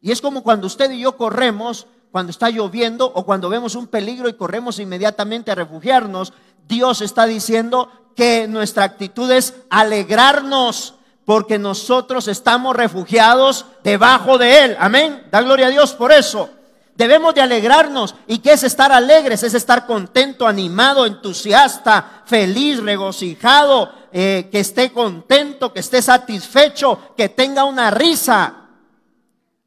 Y 0.00 0.10
es 0.10 0.20
como 0.20 0.42
cuando 0.42 0.66
usted 0.66 0.90
y 0.90 1.00
yo 1.00 1.16
corremos, 1.16 1.86
cuando 2.10 2.30
está 2.30 2.50
lloviendo 2.50 3.06
o 3.06 3.24
cuando 3.24 3.48
vemos 3.48 3.74
un 3.74 3.86
peligro 3.86 4.28
y 4.28 4.34
corremos 4.34 4.78
inmediatamente 4.78 5.50
a 5.50 5.54
refugiarnos, 5.54 6.32
Dios 6.68 7.00
está 7.00 7.26
diciendo 7.26 7.90
que 8.14 8.46
nuestra 8.48 8.84
actitud 8.84 9.30
es 9.30 9.54
alegrarnos 9.70 10.94
porque 11.24 11.58
nosotros 11.58 12.28
estamos 12.28 12.74
refugiados 12.76 13.66
debajo 13.84 14.38
de 14.38 14.64
Él. 14.64 14.76
Amén. 14.78 15.26
Da 15.30 15.40
gloria 15.40 15.68
a 15.68 15.70
Dios 15.70 15.92
por 15.94 16.12
eso. 16.12 16.50
Debemos 16.94 17.34
de 17.34 17.40
alegrarnos. 17.40 18.14
¿Y 18.26 18.38
qué 18.38 18.52
es 18.52 18.62
estar 18.62 18.92
alegres? 18.92 19.42
Es 19.42 19.54
estar 19.54 19.86
contento, 19.86 20.46
animado, 20.46 21.06
entusiasta, 21.06 22.22
feliz, 22.26 22.82
regocijado, 22.82 23.90
eh, 24.12 24.48
que 24.52 24.60
esté 24.60 24.92
contento, 24.92 25.72
que 25.72 25.80
esté 25.80 26.02
satisfecho, 26.02 27.14
que 27.16 27.30
tenga 27.30 27.64
una 27.64 27.90
risa. 27.90 28.68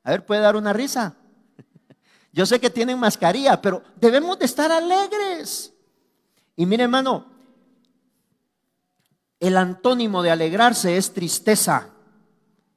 A 0.04 0.12
ver, 0.12 0.26
¿puede 0.26 0.42
dar 0.42 0.56
una 0.56 0.72
risa? 0.72 1.16
Yo 2.32 2.46
sé 2.46 2.60
que 2.60 2.70
tienen 2.70 3.00
mascarilla, 3.00 3.60
pero 3.60 3.82
debemos 3.96 4.38
de 4.38 4.46
estar 4.46 4.72
alegres. 4.72 5.74
Y 6.56 6.66
mire, 6.68 6.84
hermano, 6.84 7.26
el 9.40 9.58
antónimo 9.58 10.22
de 10.22 10.32
alegrarse 10.32 10.96
es 10.96 11.14
tristeza, 11.14 11.90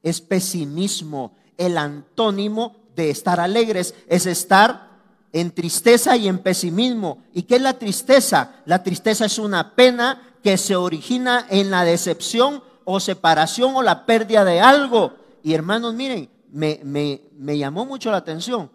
es 0.02 0.20
pesimismo. 0.20 1.36
El 1.56 1.76
antónimo 1.76 2.87
de 2.98 3.10
estar 3.10 3.38
alegres 3.38 3.94
es 4.08 4.26
estar 4.26 4.88
en 5.32 5.52
tristeza 5.52 6.16
y 6.16 6.26
en 6.26 6.38
pesimismo. 6.38 7.22
¿Y 7.32 7.42
qué 7.44 7.56
es 7.56 7.62
la 7.62 7.78
tristeza? 7.78 8.56
La 8.64 8.82
tristeza 8.82 9.24
es 9.26 9.38
una 9.38 9.76
pena 9.76 10.34
que 10.42 10.56
se 10.56 10.74
origina 10.74 11.46
en 11.48 11.70
la 11.70 11.84
decepción 11.84 12.62
o 12.84 12.98
separación 12.98 13.76
o 13.76 13.82
la 13.82 14.04
pérdida 14.04 14.44
de 14.44 14.60
algo. 14.60 15.14
Y 15.44 15.54
hermanos, 15.54 15.94
miren, 15.94 16.28
me, 16.50 16.80
me, 16.82 17.56
llamó 17.56 17.86
mucho 17.86 18.10
la 18.10 18.16
atención. 18.16 18.68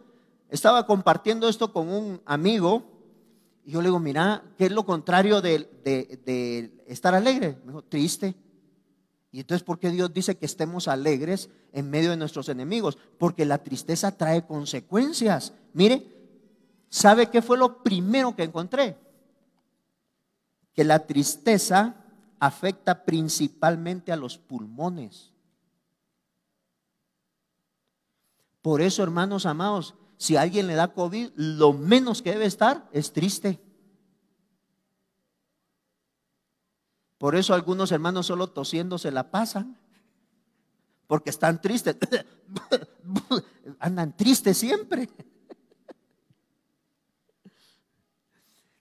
Estaba 0.50 0.86
compartiendo 0.86 1.50
esto 1.50 1.74
con 1.74 1.90
un 1.90 2.22
amigo 2.26 2.84
y 3.66 3.72
yo 3.72 3.82
le 3.82 3.90
digo, 3.90 4.00
mira, 4.00 4.42
¿qué 4.58 4.68
es 4.68 4.72
lo 4.72 4.86
contrario 4.86 5.42
de, 5.42 5.70
de, 5.84 6.72
estar 6.88 7.14
alegre? 7.14 7.58
Me 7.66 7.74
dijo, 7.74 7.82
triste. 7.82 8.36
Y 9.34 9.40
entonces, 9.40 9.64
¿por 9.64 9.80
qué 9.80 9.90
Dios 9.90 10.14
dice 10.14 10.38
que 10.38 10.46
estemos 10.46 10.88
alegres 10.88 11.50
en 11.72 11.90
medio 11.90 12.12
de 12.12 12.18
nuestros 12.18 12.50
enemigos? 12.50 13.00
Porque 13.18 13.46
la 13.46 13.58
tristeza 13.58 14.16
trae 14.16 14.46
consecuencias. 14.46 15.54
Mire, 15.74 16.06
¿sabe 16.88 17.32
qué 17.32 17.42
fue 17.42 17.58
lo 17.58 17.82
primero 17.82 18.36
que 18.36 18.44
encontré? 18.44 18.96
Que 20.76 20.84
la 20.84 21.08
tristeza 21.08 21.96
afecta 22.40 23.06
principalmente 23.06 24.12
a 24.12 24.18
los 24.18 24.38
pulmones. 24.38 25.32
Por 28.62 28.84
eso, 28.84 29.02
hermanos 29.02 29.48
amados, 29.48 29.96
si 30.18 30.36
alguien 30.38 30.68
le 30.68 30.76
da 30.76 30.94
COVID, 30.94 31.32
lo 31.36 31.74
menos 31.74 32.22
que 32.22 32.34
debe 32.34 32.46
estar 32.46 32.88
es 32.94 33.12
triste. 33.12 33.60
Por 37.24 37.38
eso 37.38 37.54
algunos 37.54 37.90
hermanos 37.94 38.26
solo 38.26 38.48
tosiendo 38.48 38.98
se 38.98 39.10
la 39.10 39.32
pasan, 39.32 39.78
porque 41.08 41.30
están 41.30 41.62
tristes, 41.62 41.96
andan 43.80 44.12
tristes 44.18 44.58
siempre. 44.58 45.08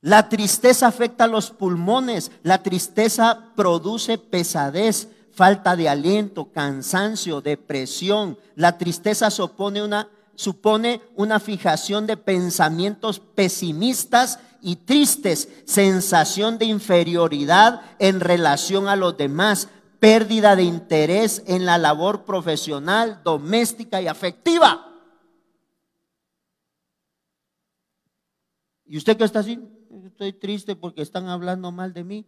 La 0.01 0.29
tristeza 0.29 0.89
afecta 0.89 1.23
a 1.23 1.29
los 1.29 1.53
pulmones, 1.53 2.33
la 2.43 2.65
tristeza 2.65 3.53
produce 3.55 4.19
pesadez, 4.19 5.07
falta 5.31 5.77
de 5.77 5.89
aliento, 5.89 6.51
cansancio, 6.51 7.43
depresión. 7.43 8.37
La 8.57 8.77
tristeza 8.77 9.31
supone 9.31 9.85
una, 9.85 10.09
supone 10.35 11.01
una 11.15 11.39
fijación 11.39 12.09
de 12.09 12.17
pensamientos 12.17 13.21
pesimistas 13.21 14.41
y 14.62 14.76
tristes, 14.76 15.49
sensación 15.66 16.57
de 16.57 16.66
inferioridad 16.66 17.83
en 17.99 18.21
relación 18.21 18.88
a 18.88 18.97
los 18.97 19.16
demás, 19.16 19.69
pérdida 19.99 20.57
de 20.57 20.62
interés 20.62 21.42
en 21.47 21.66
la 21.66 21.78
labor 21.78 22.25
profesional, 22.25 23.21
doméstica 23.25 24.00
y 24.00 24.07
afectiva. 24.07 24.88
¿Y 28.87 28.97
usted 28.97 29.16
qué 29.16 29.25
está 29.25 29.40
así? 29.40 29.59
Estoy 30.04 30.33
triste 30.33 30.76
porque 30.76 31.02
están 31.02 31.28
hablando 31.28 31.73
mal 31.73 31.92
de 31.92 32.04
mí. 32.04 32.26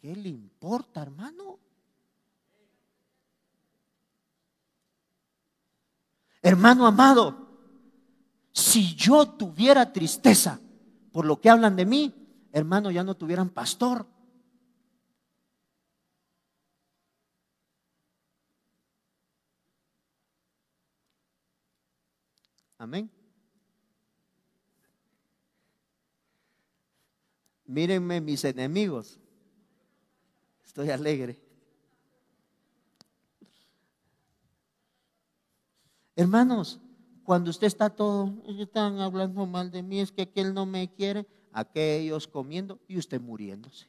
¿Qué 0.00 0.14
le 0.16 0.28
importa, 0.28 1.02
hermano? 1.02 1.58
Hermano 6.42 6.86
amado, 6.86 7.48
si 8.52 8.94
yo 8.94 9.28
tuviera 9.28 9.92
tristeza 9.92 10.60
por 11.16 11.24
lo 11.24 11.40
que 11.40 11.48
hablan 11.48 11.76
de 11.76 11.86
mí, 11.86 12.14
hermano, 12.52 12.90
ya 12.90 13.02
no 13.02 13.16
tuvieran 13.16 13.48
pastor. 13.48 14.06
Amén. 22.76 23.10
Mírenme 27.64 28.20
mis 28.20 28.44
enemigos. 28.44 29.18
Estoy 30.66 30.90
alegre. 30.90 31.40
Hermanos, 36.14 36.78
cuando 37.26 37.50
usted 37.50 37.66
está 37.66 37.90
todo, 37.90 38.32
están 38.58 39.00
hablando 39.00 39.44
mal 39.46 39.70
de 39.70 39.82
mí, 39.82 40.00
es 40.00 40.12
que 40.12 40.22
aquel 40.22 40.54
no 40.54 40.64
me 40.64 40.88
quiere, 40.88 41.26
aquellos 41.52 42.28
comiendo 42.28 42.78
y 42.86 42.96
usted 42.96 43.20
muriéndose. 43.20 43.88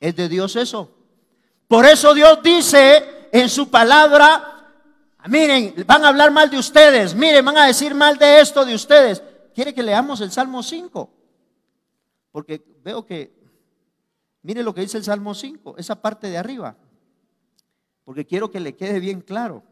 ¿Es 0.00 0.16
de 0.16 0.28
Dios 0.28 0.56
eso? 0.56 0.90
Por 1.68 1.84
eso 1.84 2.14
Dios 2.14 2.40
dice 2.42 3.28
en 3.30 3.48
su 3.48 3.70
palabra, 3.70 4.74
miren, 5.28 5.74
van 5.86 6.04
a 6.04 6.08
hablar 6.08 6.32
mal 6.32 6.50
de 6.50 6.58
ustedes, 6.58 7.14
miren, 7.14 7.44
van 7.44 7.58
a 7.58 7.66
decir 7.66 7.94
mal 7.94 8.16
de 8.16 8.40
esto 8.40 8.64
de 8.64 8.74
ustedes. 8.74 9.22
¿Quiere 9.54 9.74
que 9.74 9.82
leamos 9.82 10.20
el 10.22 10.32
Salmo 10.32 10.62
5? 10.62 11.10
Porque 12.32 12.64
veo 12.82 13.04
que, 13.04 13.30
mire 14.40 14.62
lo 14.62 14.74
que 14.74 14.80
dice 14.80 14.96
el 14.96 15.04
Salmo 15.04 15.34
5, 15.34 15.76
esa 15.76 16.00
parte 16.00 16.28
de 16.28 16.38
arriba. 16.38 16.76
porque 18.04 18.26
quiero 18.26 18.50
que 18.50 18.58
le 18.58 18.74
quede 18.74 18.98
bien 18.98 19.20
claro. 19.20 19.62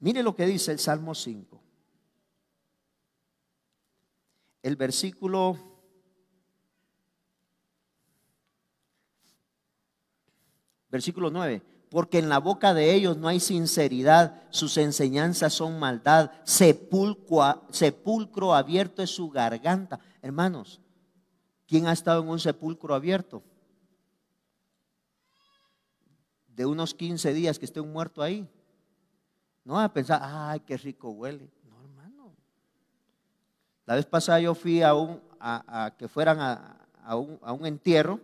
Mire 0.00 0.22
lo 0.22 0.34
que 0.34 0.46
dice 0.46 0.72
el 0.72 0.78
Salmo 0.78 1.14
5. 1.14 1.62
El 4.62 4.76
versículo 4.76 5.56
versículo 10.90 11.30
9 11.30 11.62
porque 11.90 12.18
en 12.18 12.28
la 12.28 12.38
boca 12.38 12.72
de 12.72 12.94
ellos 12.94 13.16
no 13.16 13.26
hay 13.26 13.40
sinceridad, 13.40 14.44
sus 14.50 14.76
enseñanzas 14.76 15.52
son 15.52 15.78
maldad, 15.78 16.30
sepulcro, 16.44 17.66
sepulcro 17.70 18.54
abierto 18.54 19.02
es 19.02 19.10
su 19.10 19.28
garganta. 19.28 19.98
Hermanos, 20.22 20.80
¿quién 21.66 21.88
ha 21.88 21.92
estado 21.92 22.22
en 22.22 22.28
un 22.28 22.38
sepulcro 22.38 22.94
abierto? 22.94 23.42
De 26.46 26.64
unos 26.64 26.94
15 26.94 27.32
días 27.34 27.58
que 27.58 27.64
esté 27.64 27.80
un 27.80 27.92
muerto 27.92 28.22
ahí. 28.22 28.48
No 29.64 29.78
a 29.78 29.92
pensar, 29.92 30.20
ay, 30.22 30.60
qué 30.60 30.76
rico 30.76 31.10
huele. 31.10 31.50
No, 31.68 31.82
hermano. 31.82 32.32
La 33.86 33.94
vez 33.94 34.06
pasada 34.06 34.40
yo 34.40 34.54
fui 34.54 34.82
a, 34.82 34.94
un, 34.94 35.20
a, 35.38 35.94
que 35.98 36.08
fueran 36.08 36.38
a, 36.40 37.16
un, 37.16 37.66
entierro 37.66 38.20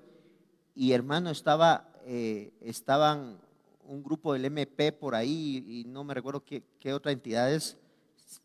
y 0.74 0.92
hermano 0.92 1.30
estaba, 1.30 1.88
eh, 2.04 2.52
estaban 2.60 3.38
un 3.84 4.02
grupo 4.02 4.32
del 4.32 4.44
MP 4.44 4.92
por 4.92 5.14
ahí 5.14 5.64
y 5.66 5.84
no 5.88 6.04
me 6.04 6.14
recuerdo 6.14 6.44
qué, 6.44 6.62
qué 6.80 6.92
otra 6.92 7.12
entidad 7.12 7.52
es 7.52 7.76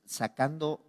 sacando 0.06 0.80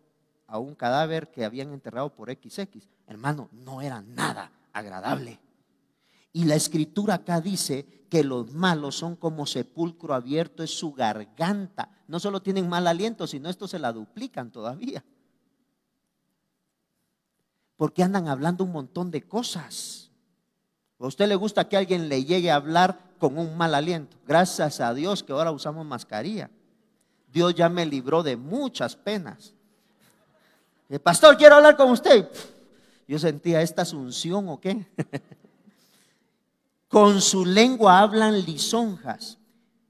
a 0.47 0.59
un 0.59 0.75
cadáver 0.75 1.31
que 1.31 1.45
habían 1.45 1.73
enterrado 1.73 2.15
por 2.15 2.31
XX. 2.31 2.87
Hermano, 3.07 3.49
no 3.53 3.81
era 3.81 4.03
nada 4.03 4.51
agradable. 4.73 5.39
Y 6.33 6.45
la 6.45 6.55
escritura 6.55 7.15
acá 7.15 7.41
dice 7.41 8.07
que 8.09 8.25
los 8.25 8.53
malos 8.53 8.97
son 8.97 9.17
como 9.17 9.47
sepulcro 9.47 10.15
abierto, 10.15 10.63
es 10.63 10.71
su 10.71 10.93
garganta. 10.93 11.91
No 12.09 12.21
solo 12.21 12.43
tienen 12.43 12.69
mal 12.69 12.87
aliento, 12.87 13.27
sino 13.27 13.49
esto 13.49 13.69
se 13.69 13.79
la 13.79 13.93
duplican 13.93 14.51
todavía. 14.51 15.05
Porque 17.77 18.03
andan 18.03 18.29
hablando 18.29 18.65
un 18.65 18.73
montón 18.73 19.11
de 19.11 19.23
cosas. 19.23 20.11
¿A 20.99 21.07
usted 21.07 21.27
le 21.27 21.35
gusta 21.35 21.69
que 21.69 21.77
alguien 21.77 22.09
le 22.09 22.25
llegue 22.25 22.51
a 22.51 22.57
hablar 22.57 23.13
con 23.23 23.39
un 23.39 23.57
mal 23.57 23.73
aliento. 23.73 24.17
Gracias 24.27 24.81
a 24.81 24.93
Dios 24.93 25.23
que 25.23 25.31
ahora 25.33 25.53
usamos 25.53 25.87
mascarilla. 25.87 26.51
Dios 27.33 27.55
ya 27.55 27.69
me 27.69 27.87
libró 27.87 28.25
de 28.25 28.37
muchas 28.37 28.97
penas. 28.97 29.55
El 30.89 30.99
pastor, 30.99 31.37
quiero 31.37 31.55
hablar 31.55 31.77
con 31.77 31.89
usted. 31.93 32.29
Yo 33.07 33.21
sentía 33.21 33.63
esta 33.63 33.83
asunción 33.83 34.49
o 34.49 34.61
qué. 34.61 34.89
con 36.93 37.23
su 37.23 37.47
lengua 37.47 38.01
hablan 38.01 38.45
lisonjas. 38.45 39.39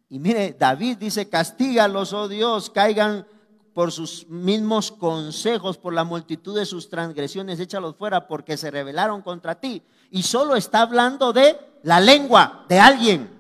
Y 0.08 0.20
mire, 0.20 0.54
David 0.56 0.98
dice, 0.98 1.28
castígalos, 1.28 2.12
oh 2.12 2.28
Dios, 2.28 2.70
caigan 2.70 3.26
por 3.74 3.90
sus 3.90 4.28
mismos 4.28 4.92
consejos, 4.92 5.78
por 5.78 5.94
la 5.94 6.04
multitud 6.04 6.56
de 6.56 6.64
sus 6.64 6.88
transgresiones, 6.88 7.58
échalos 7.58 7.96
fuera 7.96 8.28
porque 8.28 8.56
se 8.56 8.70
rebelaron 8.70 9.20
contra 9.20 9.56
ti. 9.56 9.82
Y 10.12 10.22
solo 10.22 10.54
está 10.54 10.82
hablando 10.82 11.32
de 11.32 11.58
la 11.82 11.98
lengua 11.98 12.66
de 12.68 12.78
alguien. 12.78 13.30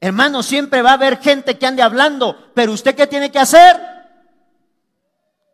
Hermano, 0.00 0.42
siempre 0.42 0.80
va 0.80 0.92
a 0.92 0.94
haber 0.94 1.18
gente 1.18 1.58
que 1.58 1.66
ande 1.66 1.82
hablando, 1.82 2.52
pero 2.54 2.72
usted 2.72 2.94
qué 2.94 3.06
tiene 3.06 3.30
que 3.30 3.38
hacer? 3.38 3.78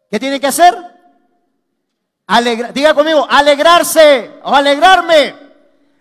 ¿Qué 0.09 0.21
tiene 0.21 0.39
que 0.39 0.47
hacer? 0.47 0.77
diga 2.73 2.95
conmigo, 2.95 3.27
alegrarse 3.29 4.39
o 4.45 4.55
alegrarme. 4.55 5.48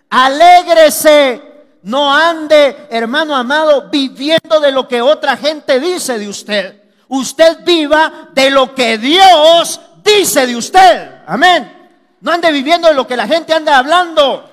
Alégrese. 0.10 1.44
No 1.84 2.14
ande, 2.14 2.88
hermano 2.90 3.36
amado, 3.36 3.90
viviendo 3.90 4.60
de 4.60 4.72
lo 4.72 4.88
que 4.88 5.02
otra 5.02 5.38
gente 5.38 5.80
dice 5.80 6.20
de 6.20 6.28
usted. 6.28 6.84
Usted 7.08 7.64
viva 7.64 8.30
de 8.34 8.50
lo 8.50 8.76
que 8.76 8.98
Dios 8.98 9.80
dice 10.04 10.46
de 10.46 10.56
usted. 10.58 11.22
Amén. 11.26 11.90
No 12.20 12.32
ande 12.32 12.52
viviendo 12.52 12.88
de 12.88 12.94
lo 12.94 13.08
que 13.08 13.16
la 13.16 13.28
gente 13.28 13.54
anda 13.54 13.78
hablando. 13.78 14.50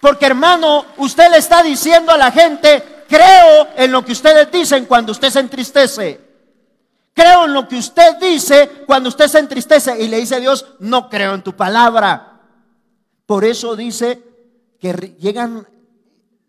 Porque 0.00 0.26
hermano, 0.26 0.86
usted 0.96 1.30
le 1.30 1.38
está 1.38 1.62
diciendo 1.62 2.12
a 2.12 2.16
la 2.16 2.30
gente, 2.30 3.04
creo 3.08 3.68
en 3.76 3.92
lo 3.92 4.04
que 4.04 4.12
ustedes 4.12 4.50
dicen 4.50 4.86
cuando 4.86 5.12
usted 5.12 5.30
se 5.30 5.40
entristece. 5.40 6.20
Creo 7.12 7.46
en 7.46 7.52
lo 7.52 7.66
que 7.68 7.76
usted 7.76 8.16
dice 8.18 8.84
cuando 8.86 9.08
usted 9.08 9.26
se 9.26 9.40
entristece. 9.40 10.00
Y 10.00 10.08
le 10.08 10.18
dice 10.18 10.36
a 10.36 10.40
Dios, 10.40 10.64
no 10.78 11.10
creo 11.10 11.34
en 11.34 11.42
tu 11.42 11.54
palabra. 11.54 12.40
Por 13.26 13.44
eso 13.44 13.76
dice 13.76 14.22
que 14.78 15.16
llegan, 15.18 15.66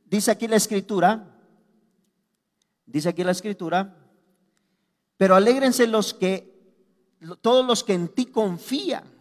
dice 0.05 0.31
aquí 0.31 0.47
la 0.47 0.55
escritura, 0.55 1.35
dice 2.85 3.09
aquí 3.09 3.23
la 3.23 3.31
escritura, 3.31 3.95
pero 5.17 5.35
alégrense 5.35 5.87
los 5.87 6.13
que, 6.13 6.57
todos 7.41 7.65
los 7.65 7.83
que 7.83 7.93
en 7.93 8.09
ti 8.09 8.27
confían 8.27 9.19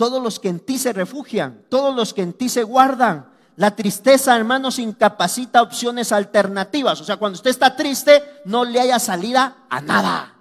todos 0.00 0.22
los 0.22 0.40
que 0.40 0.48
en 0.48 0.60
ti 0.60 0.78
se 0.78 0.94
refugian, 0.94 1.66
todos 1.68 1.94
los 1.94 2.14
que 2.14 2.22
en 2.22 2.32
ti 2.32 2.48
se 2.48 2.62
guardan. 2.62 3.30
La 3.56 3.76
tristeza, 3.76 4.34
hermanos, 4.34 4.78
incapacita 4.78 5.60
opciones 5.60 6.10
alternativas. 6.10 6.98
O 7.02 7.04
sea, 7.04 7.18
cuando 7.18 7.36
usted 7.36 7.50
está 7.50 7.76
triste, 7.76 8.22
no 8.46 8.64
le 8.64 8.80
haya 8.80 8.98
salida 8.98 9.66
a 9.68 9.82
nada. 9.82 10.34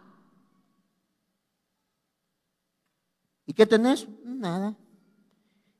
¿Y 3.46 3.52
qué 3.52 3.66
tenés? 3.66 4.08
Nada. 4.24 4.78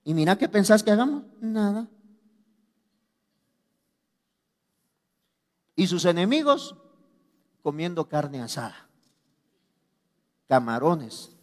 ¿Y 0.04 0.14
mira 0.14 0.38
qué 0.38 0.50
pensás 0.50 0.84
que 0.84 0.92
hagamos? 0.92 1.24
Nada. 1.40 1.88
Y 5.76 5.88
sus 5.88 6.06
enemigos 6.06 6.76
comiendo 7.62 8.08
carne 8.10 8.42
asada, 8.42 8.90
camarones, 10.48 11.36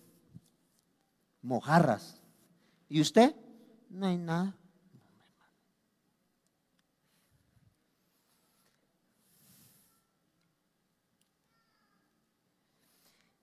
mojarras, 1.42 2.20
¿Y 2.88 3.00
usted? 3.00 3.34
No 3.90 4.06
hay 4.06 4.16
nada. 4.16 4.54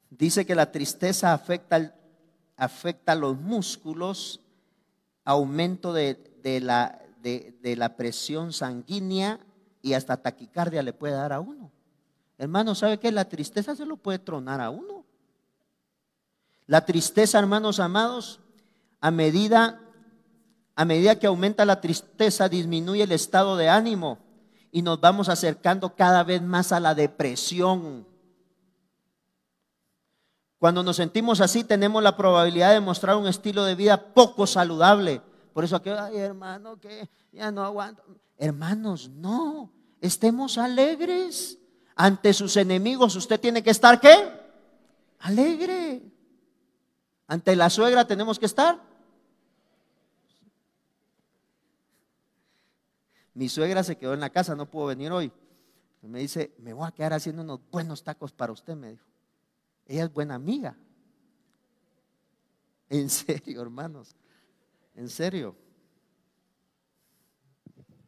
Dice 0.09 0.45
que 0.45 0.55
la 0.55 0.71
tristeza 0.71 1.33
afecta, 1.33 1.95
afecta 2.55 3.15
los 3.15 3.37
músculos, 3.37 4.39
aumento 5.25 5.93
de, 5.93 6.17
la, 6.61 7.01
de, 7.21 7.75
la 7.77 7.95
presión 7.95 8.53
sanguínea 8.53 9.39
y 9.81 9.93
hasta 9.93 10.17
taquicardia 10.17 10.83
le 10.83 10.93
puede 10.93 11.13
dar 11.13 11.33
a 11.33 11.39
uno. 11.39 11.71
Hermano, 12.37 12.75
¿sabe 12.75 12.99
qué? 12.99 13.11
La 13.11 13.25
tristeza 13.25 13.75
se 13.75 13.85
lo 13.85 13.97
puede 13.97 14.19
tronar 14.19 14.61
a 14.61 14.69
uno. 14.69 15.05
La 16.65 16.85
tristeza, 16.85 17.39
hermanos 17.39 17.79
amados, 17.79 18.39
a 18.99 19.11
medida, 19.11 19.79
a 20.75 20.85
medida 20.85 21.19
que 21.19 21.27
aumenta 21.27 21.65
la 21.65 21.81
tristeza, 21.81 22.49
disminuye 22.49 23.03
el 23.03 23.11
estado 23.11 23.57
de 23.57 23.69
ánimo 23.69 24.19
y 24.71 24.81
nos 24.81 24.99
vamos 24.99 25.29
acercando 25.29 25.95
cada 25.95 26.23
vez 26.23 26.41
más 26.41 26.71
a 26.71 26.79
la 26.79 26.95
depresión. 26.95 28.07
Cuando 30.63 30.81
nos 30.81 30.95
sentimos 30.95 31.41
así, 31.41 31.65
tenemos 31.65 32.01
la 32.01 32.15
probabilidad 32.15 32.71
de 32.71 32.79
mostrar 32.79 33.17
un 33.17 33.27
estilo 33.27 33.65
de 33.65 33.75
vida 33.75 34.13
poco 34.13 34.47
saludable. 34.47 35.21
Por 35.51 35.65
eso 35.65 35.75
aquí, 35.75 35.89
ay 35.89 36.15
hermano, 36.15 36.79
que 36.79 37.09
ya 37.33 37.51
no 37.51 37.65
aguanto. 37.65 38.01
Hermanos, 38.37 39.09
no, 39.09 39.73
estemos 39.99 40.57
alegres. 40.57 41.57
Ante 41.97 42.31
sus 42.31 42.55
enemigos 42.55 43.13
usted 43.17 43.41
tiene 43.41 43.61
que 43.61 43.71
estar 43.71 43.99
qué? 43.99 44.15
Alegre. 45.19 46.01
Ante 47.27 47.57
la 47.57 47.69
suegra 47.69 48.07
tenemos 48.07 48.39
que 48.39 48.45
estar 48.45 48.79
Mi 53.33 53.49
suegra 53.49 53.83
se 53.83 53.97
quedó 53.97 54.13
en 54.13 54.21
la 54.21 54.29
casa, 54.29 54.55
no 54.55 54.71
pudo 54.71 54.85
venir 54.85 55.11
hoy. 55.11 55.29
Me 56.03 56.19
dice, 56.19 56.55
me 56.59 56.71
voy 56.71 56.87
a 56.87 56.91
quedar 56.91 57.11
haciendo 57.11 57.41
unos 57.41 57.59
buenos 57.69 58.01
tacos 58.01 58.31
para 58.31 58.53
usted, 58.53 58.77
me 58.77 58.91
dijo. 58.91 59.12
Ella 59.85 60.05
es 60.05 60.13
buena 60.13 60.35
amiga. 60.35 60.77
En 62.89 63.09
serio, 63.09 63.61
hermanos. 63.61 64.15
En 64.95 65.09
serio. 65.09 65.55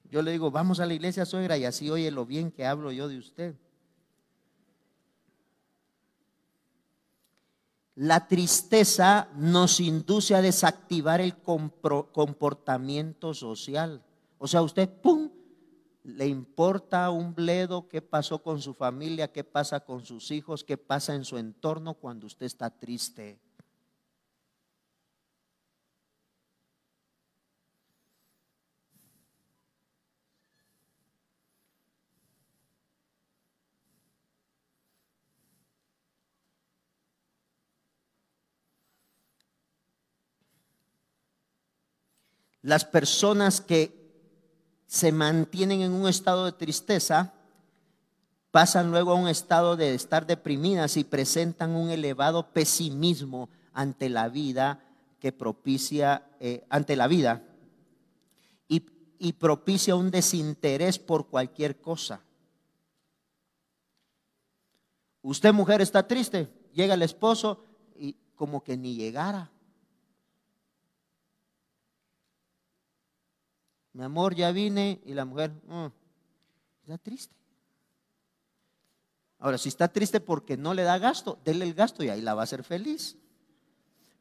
Yo 0.09 0.21
le 0.21 0.31
digo, 0.31 0.51
vamos 0.51 0.79
a 0.79 0.85
la 0.85 0.93
iglesia, 0.93 1.25
suegra, 1.25 1.57
y 1.57 1.65
así 1.65 1.89
oye 1.89 2.11
lo 2.11 2.25
bien 2.25 2.51
que 2.51 2.65
hablo 2.65 2.91
yo 2.91 3.07
de 3.07 3.17
usted. 3.17 3.55
La 7.95 8.27
tristeza 8.27 9.29
nos 9.35 9.79
induce 9.79 10.35
a 10.35 10.41
desactivar 10.41 11.21
el 11.21 11.35
comportamiento 11.37 13.33
social. 13.33 14.03
O 14.37 14.47
sea, 14.47 14.61
usted, 14.61 14.89
¡pum! 14.89 15.29
le 16.05 16.27
importa 16.27 17.09
un 17.09 17.33
bledo 17.33 17.87
qué 17.89 17.99
pasó 17.99 18.43
con 18.43 18.61
su 18.61 18.75
familia, 18.75 19.31
qué 19.31 19.43
pasa 19.43 19.79
con 19.79 20.05
sus 20.05 20.29
hijos, 20.29 20.63
qué 20.63 20.77
pasa 20.77 21.15
en 21.15 21.25
su 21.25 21.39
entorno 21.39 21.95
cuando 21.95 22.27
usted 22.27 22.45
está 22.45 22.69
triste. 22.69 23.39
Las 42.61 42.85
personas 42.85 43.59
que 43.59 44.04
se 44.87 45.11
mantienen 45.11 45.81
en 45.81 45.93
un 45.93 46.07
estado 46.07 46.45
de 46.45 46.51
tristeza 46.51 47.33
pasan 48.55 48.89
luego 48.89 49.11
a 49.11 49.15
un 49.15 49.27
estado 49.27 49.75
de 49.75 49.93
estar 49.93 50.25
deprimidas 50.25 50.95
y 50.95 51.03
presentan 51.03 51.75
un 51.75 51.89
elevado 51.89 52.53
pesimismo 52.53 53.49
ante 53.73 54.07
la 54.07 54.29
vida 54.29 54.81
que 55.19 55.33
propicia, 55.33 56.25
eh, 56.39 56.65
ante 56.69 56.95
la 56.95 57.07
vida 57.07 57.43
y, 58.69 58.85
y 59.19 59.33
propicia 59.33 59.97
un 59.97 60.09
desinterés 60.09 60.99
por 60.99 61.27
cualquier 61.27 61.81
cosa. 61.81 62.21
Usted 65.21 65.51
mujer 65.51 65.81
está 65.81 66.07
triste, 66.07 66.47
llega 66.71 66.93
el 66.93 67.01
esposo 67.01 67.61
y 67.97 68.15
como 68.35 68.63
que 68.63 68.77
ni 68.77 68.95
llegara. 68.95 69.51
Mi 73.95 74.03
amor, 74.03 74.35
ya 74.35 74.51
vine 74.51 75.01
y 75.05 75.13
la 75.13 75.25
mujer 75.25 75.51
mm, 75.67 75.87
está 76.83 76.97
triste. 76.97 77.33
Ahora, 79.39 79.57
si 79.57 79.69
está 79.69 79.87
triste 79.87 80.19
porque 80.19 80.57
no 80.57 80.73
le 80.73 80.83
da 80.83 80.97
gasto, 80.97 81.39
dele 81.43 81.65
el 81.65 81.73
gasto 81.73 82.03
y 82.03 82.09
ahí 82.09 82.21
la 82.21 82.33
va 82.33 82.41
a 82.41 82.43
hacer 82.43 82.63
feliz. 82.63 83.17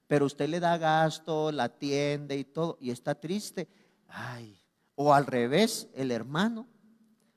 Pero 0.06 0.26
usted 0.26 0.48
le 0.48 0.60
da 0.60 0.78
gasto, 0.78 1.50
la 1.50 1.64
atiende 1.64 2.36
y 2.36 2.44
todo, 2.44 2.78
y 2.80 2.90
está 2.90 3.14
triste. 3.14 3.68
Ay, 4.08 4.56
o 4.94 5.12
al 5.12 5.26
revés, 5.26 5.88
el 5.94 6.10
hermano 6.10 6.68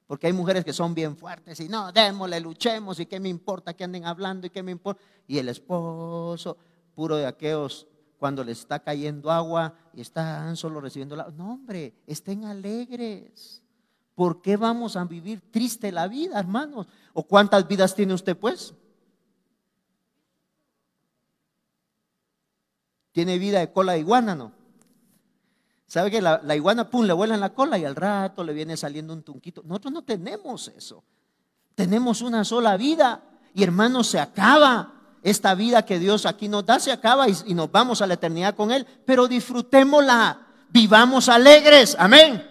porque 0.08 0.28
hay 0.28 0.34
mujeres 0.34 0.64
que 0.64 0.72
son 0.72 0.96
bien 0.96 1.18
fuertes 1.18 1.60
y 1.60 1.68
no, 1.68 1.92
démosle, 1.92 2.40
luchemos 2.40 2.98
y 3.00 3.06
qué 3.06 3.20
me 3.20 3.28
importa 3.28 3.74
que 3.74 3.84
anden 3.84 4.06
hablando 4.06 4.48
y 4.48 4.50
qué 4.50 4.64
me 4.64 4.72
importa. 4.72 5.02
Y 5.28 5.38
el 5.38 5.50
esposo, 5.50 6.58
puro 6.96 7.18
de 7.18 7.26
aquellos, 7.26 7.86
cuando 8.18 8.44
le 8.44 8.52
está 8.52 8.80
cayendo 8.80 9.32
agua 9.32 9.76
y 9.94 10.02
están 10.02 10.56
solo 10.56 10.82
recibiendo 10.82 11.16
la... 11.16 11.30
No, 11.32 11.54
hombre, 11.54 11.94
estén 12.08 12.46
alegres. 12.46 13.62
¿Por 14.16 14.42
qué 14.42 14.58
vamos 14.58 14.96
a 14.96 15.04
vivir 15.06 15.42
triste 15.52 15.92
la 15.92 16.08
vida, 16.08 16.40
hermanos? 16.40 16.88
¿O 17.14 17.24
cuántas 17.24 17.68
vidas 17.68 17.94
tiene 17.94 18.14
usted, 18.14 18.36
pues? 18.36 18.74
¿Tiene 23.12 23.38
vida 23.38 23.60
de 23.60 23.72
cola 23.72 23.94
de 23.94 24.00
iguana, 24.00 24.36
no? 24.36 24.52
¿Sabe 25.88 26.12
que 26.12 26.22
la, 26.22 26.56
iguana, 26.56 26.90
pum, 26.90 27.06
le 27.06 27.14
vuela 27.14 27.36
en 27.36 27.40
la 27.40 27.54
cola 27.54 27.78
y 27.78 27.86
al 27.86 27.96
rato 27.96 28.44
le 28.44 28.54
viene 28.54 28.76
saliendo 28.76 29.14
un 29.14 29.24
tunquito? 29.24 29.64
Nosotros 29.66 29.94
no 29.94 30.04
tenemos 30.04 30.68
eso. 30.68 31.04
Tenemos 31.76 32.22
una 32.22 32.44
sola 32.44 32.76
vida 32.76 33.24
y 33.54 33.64
hermanos, 33.64 34.08
se 34.08 34.20
acaba. 34.20 34.97
Esta 35.24 35.56
vida 35.56 35.86
que 35.86 36.00
Dios 36.00 36.26
aquí 36.26 36.48
nos 36.48 36.66
da 36.66 36.80
se 36.80 36.92
acaba 36.92 37.28
y, 37.28 37.54
nos 37.54 37.72
vamos 37.72 38.02
a 38.02 38.08
la 38.08 38.14
eternidad 38.14 38.56
con 38.56 38.72
Él. 38.72 38.86
Pero 39.06 39.28
disfrutémosla, 39.28 40.40
vivamos 40.70 41.30
alegres. 41.30 41.96
Amén. 42.00 42.48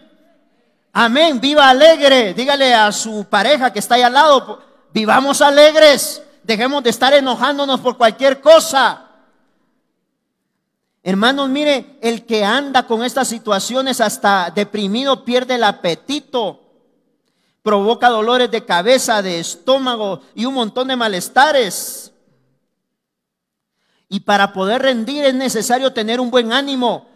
Amén, 0.92 1.40
viva 1.40 1.68
alegre. 1.68 2.32
Dígale 2.34 2.74
a 2.74 2.90
su 2.90 3.26
pareja 3.28 3.72
que 3.72 3.78
está 3.78 3.96
ahí 3.96 4.02
al 4.02 4.14
lado, 4.14 4.62
vivamos 4.92 5.42
alegres. 5.42 6.22
Dejemos 6.42 6.82
de 6.82 6.90
estar 6.90 7.12
enojándonos 7.12 7.80
por 7.80 7.96
cualquier 7.96 8.40
cosa. 8.40 9.06
Hermanos, 11.02 11.48
mire, 11.48 11.98
el 12.00 12.26
que 12.26 12.44
anda 12.44 12.86
con 12.86 13.04
estas 13.04 13.28
situaciones 13.28 14.00
hasta 14.00 14.50
deprimido 14.50 15.24
pierde 15.24 15.54
el 15.54 15.62
apetito, 15.62 16.60
provoca 17.62 18.08
dolores 18.08 18.50
de 18.50 18.64
cabeza, 18.64 19.22
de 19.22 19.38
estómago 19.38 20.22
y 20.34 20.46
un 20.46 20.54
montón 20.54 20.88
de 20.88 20.96
malestares. 20.96 22.10
Y 24.08 24.20
para 24.20 24.52
poder 24.52 24.82
rendir 24.82 25.24
es 25.24 25.34
necesario 25.34 25.92
tener 25.92 26.20
un 26.20 26.30
buen 26.30 26.52
ánimo, 26.52 27.06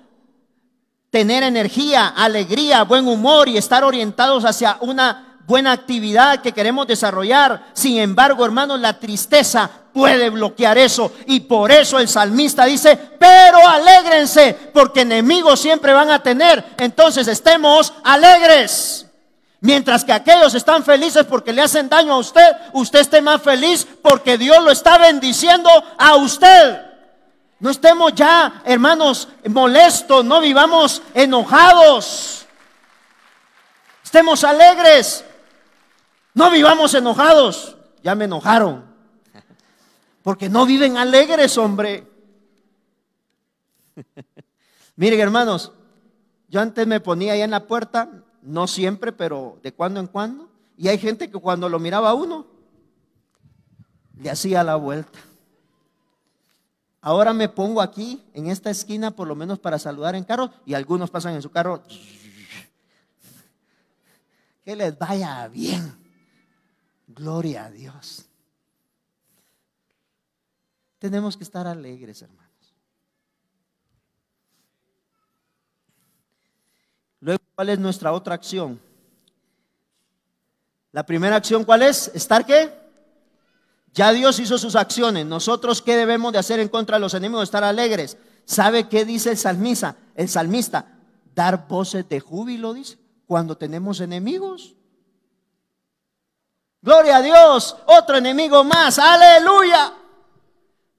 tener 1.10 1.42
energía, 1.42 2.08
alegría, 2.08 2.84
buen 2.84 3.06
humor 3.06 3.48
y 3.48 3.56
estar 3.56 3.84
orientados 3.84 4.44
hacia 4.44 4.76
una 4.80 5.38
buena 5.46 5.72
actividad 5.72 6.40
que 6.40 6.52
queremos 6.52 6.86
desarrollar. 6.86 7.70
Sin 7.72 7.98
embargo, 7.98 8.44
hermanos, 8.44 8.80
la 8.80 8.98
tristeza 8.98 9.68
puede 9.92 10.30
bloquear 10.30 10.78
eso. 10.78 11.12
Y 11.26 11.40
por 11.40 11.72
eso 11.72 11.98
el 11.98 12.08
salmista 12.08 12.64
dice, 12.64 12.96
pero 13.18 13.58
alégrense, 13.66 14.56
porque 14.72 15.02
enemigos 15.02 15.60
siempre 15.60 15.92
van 15.92 16.10
a 16.10 16.22
tener. 16.22 16.64
Entonces 16.78 17.26
estemos 17.26 17.92
alegres. 18.04 19.09
Mientras 19.60 20.04
que 20.04 20.12
aquellos 20.12 20.54
están 20.54 20.84
felices 20.84 21.26
porque 21.26 21.52
le 21.52 21.62
hacen 21.62 21.88
daño 21.88 22.14
a 22.14 22.18
usted, 22.18 22.56
usted 22.72 23.00
esté 23.00 23.20
más 23.20 23.42
feliz 23.42 23.86
porque 24.02 24.38
Dios 24.38 24.62
lo 24.64 24.70
está 24.70 24.96
bendiciendo 24.96 25.68
a 25.98 26.16
usted. 26.16 26.80
No 27.58 27.68
estemos 27.68 28.14
ya, 28.14 28.62
hermanos, 28.64 29.28
molestos, 29.48 30.24
no 30.24 30.40
vivamos 30.40 31.02
enojados. 31.12 32.46
Estemos 34.02 34.42
alegres. 34.44 35.24
No 36.32 36.50
vivamos 36.50 36.94
enojados. 36.94 37.76
Ya 38.02 38.14
me 38.14 38.24
enojaron. 38.24 38.84
Porque 40.22 40.48
no 40.48 40.64
viven 40.64 40.96
alegres, 40.96 41.58
hombre. 41.58 42.06
Miren, 44.96 45.20
hermanos, 45.20 45.72
yo 46.48 46.60
antes 46.60 46.86
me 46.86 47.00
ponía 47.00 47.34
ahí 47.34 47.42
en 47.42 47.50
la 47.50 47.66
puerta, 47.66 48.08
no 48.42 48.66
siempre, 48.66 49.12
pero 49.12 49.58
de 49.62 49.72
cuando 49.72 50.00
en 50.00 50.06
cuando. 50.06 50.48
Y 50.76 50.88
hay 50.88 50.98
gente 50.98 51.30
que 51.30 51.38
cuando 51.38 51.68
lo 51.68 51.78
miraba 51.78 52.10
a 52.10 52.14
uno, 52.14 52.46
le 54.16 54.30
hacía 54.30 54.64
la 54.64 54.76
vuelta. 54.76 55.18
Ahora 57.02 57.32
me 57.32 57.48
pongo 57.48 57.80
aquí, 57.80 58.22
en 58.34 58.48
esta 58.48 58.70
esquina, 58.70 59.10
por 59.10 59.26
lo 59.26 59.34
menos 59.34 59.58
para 59.58 59.78
saludar 59.78 60.14
en 60.14 60.24
carro, 60.24 60.50
y 60.66 60.74
algunos 60.74 61.10
pasan 61.10 61.34
en 61.34 61.42
su 61.42 61.50
carro. 61.50 61.82
Que 64.64 64.76
les 64.76 64.98
vaya 64.98 65.48
bien. 65.48 65.96
Gloria 67.08 67.64
a 67.64 67.70
Dios. 67.70 68.26
Tenemos 70.98 71.36
que 71.36 71.44
estar 71.44 71.66
alegres, 71.66 72.20
hermanos. 72.20 72.49
Luego, 77.20 77.42
¿cuál 77.54 77.68
es 77.68 77.78
nuestra 77.78 78.12
otra 78.12 78.34
acción? 78.34 78.80
La 80.92 81.04
primera 81.04 81.36
acción, 81.36 81.64
¿cuál 81.64 81.82
es? 81.82 82.10
¿Estar 82.14 82.44
qué? 82.44 82.72
Ya 83.92 84.12
Dios 84.12 84.38
hizo 84.38 84.58
sus 84.58 84.76
acciones. 84.76 85.26
Nosotros, 85.26 85.82
¿qué 85.82 85.96
debemos 85.96 86.32
de 86.32 86.38
hacer 86.38 86.60
en 86.60 86.68
contra 86.68 86.96
de 86.96 87.00
los 87.00 87.14
enemigos? 87.14 87.44
Estar 87.44 87.64
alegres. 87.64 88.16
¿Sabe 88.44 88.88
qué 88.88 89.04
dice 89.04 89.30
el 89.30 89.36
salmista? 89.36 89.96
El 90.14 90.28
salmista, 90.28 90.98
dar 91.34 91.68
voces 91.68 92.08
de 92.08 92.20
júbilo, 92.20 92.74
dice, 92.74 92.98
cuando 93.26 93.56
tenemos 93.56 94.00
enemigos. 94.00 94.74
Gloria 96.82 97.18
a 97.18 97.22
Dios, 97.22 97.76
otro 97.86 98.16
enemigo 98.16 98.64
más, 98.64 98.98
aleluya. 98.98 99.92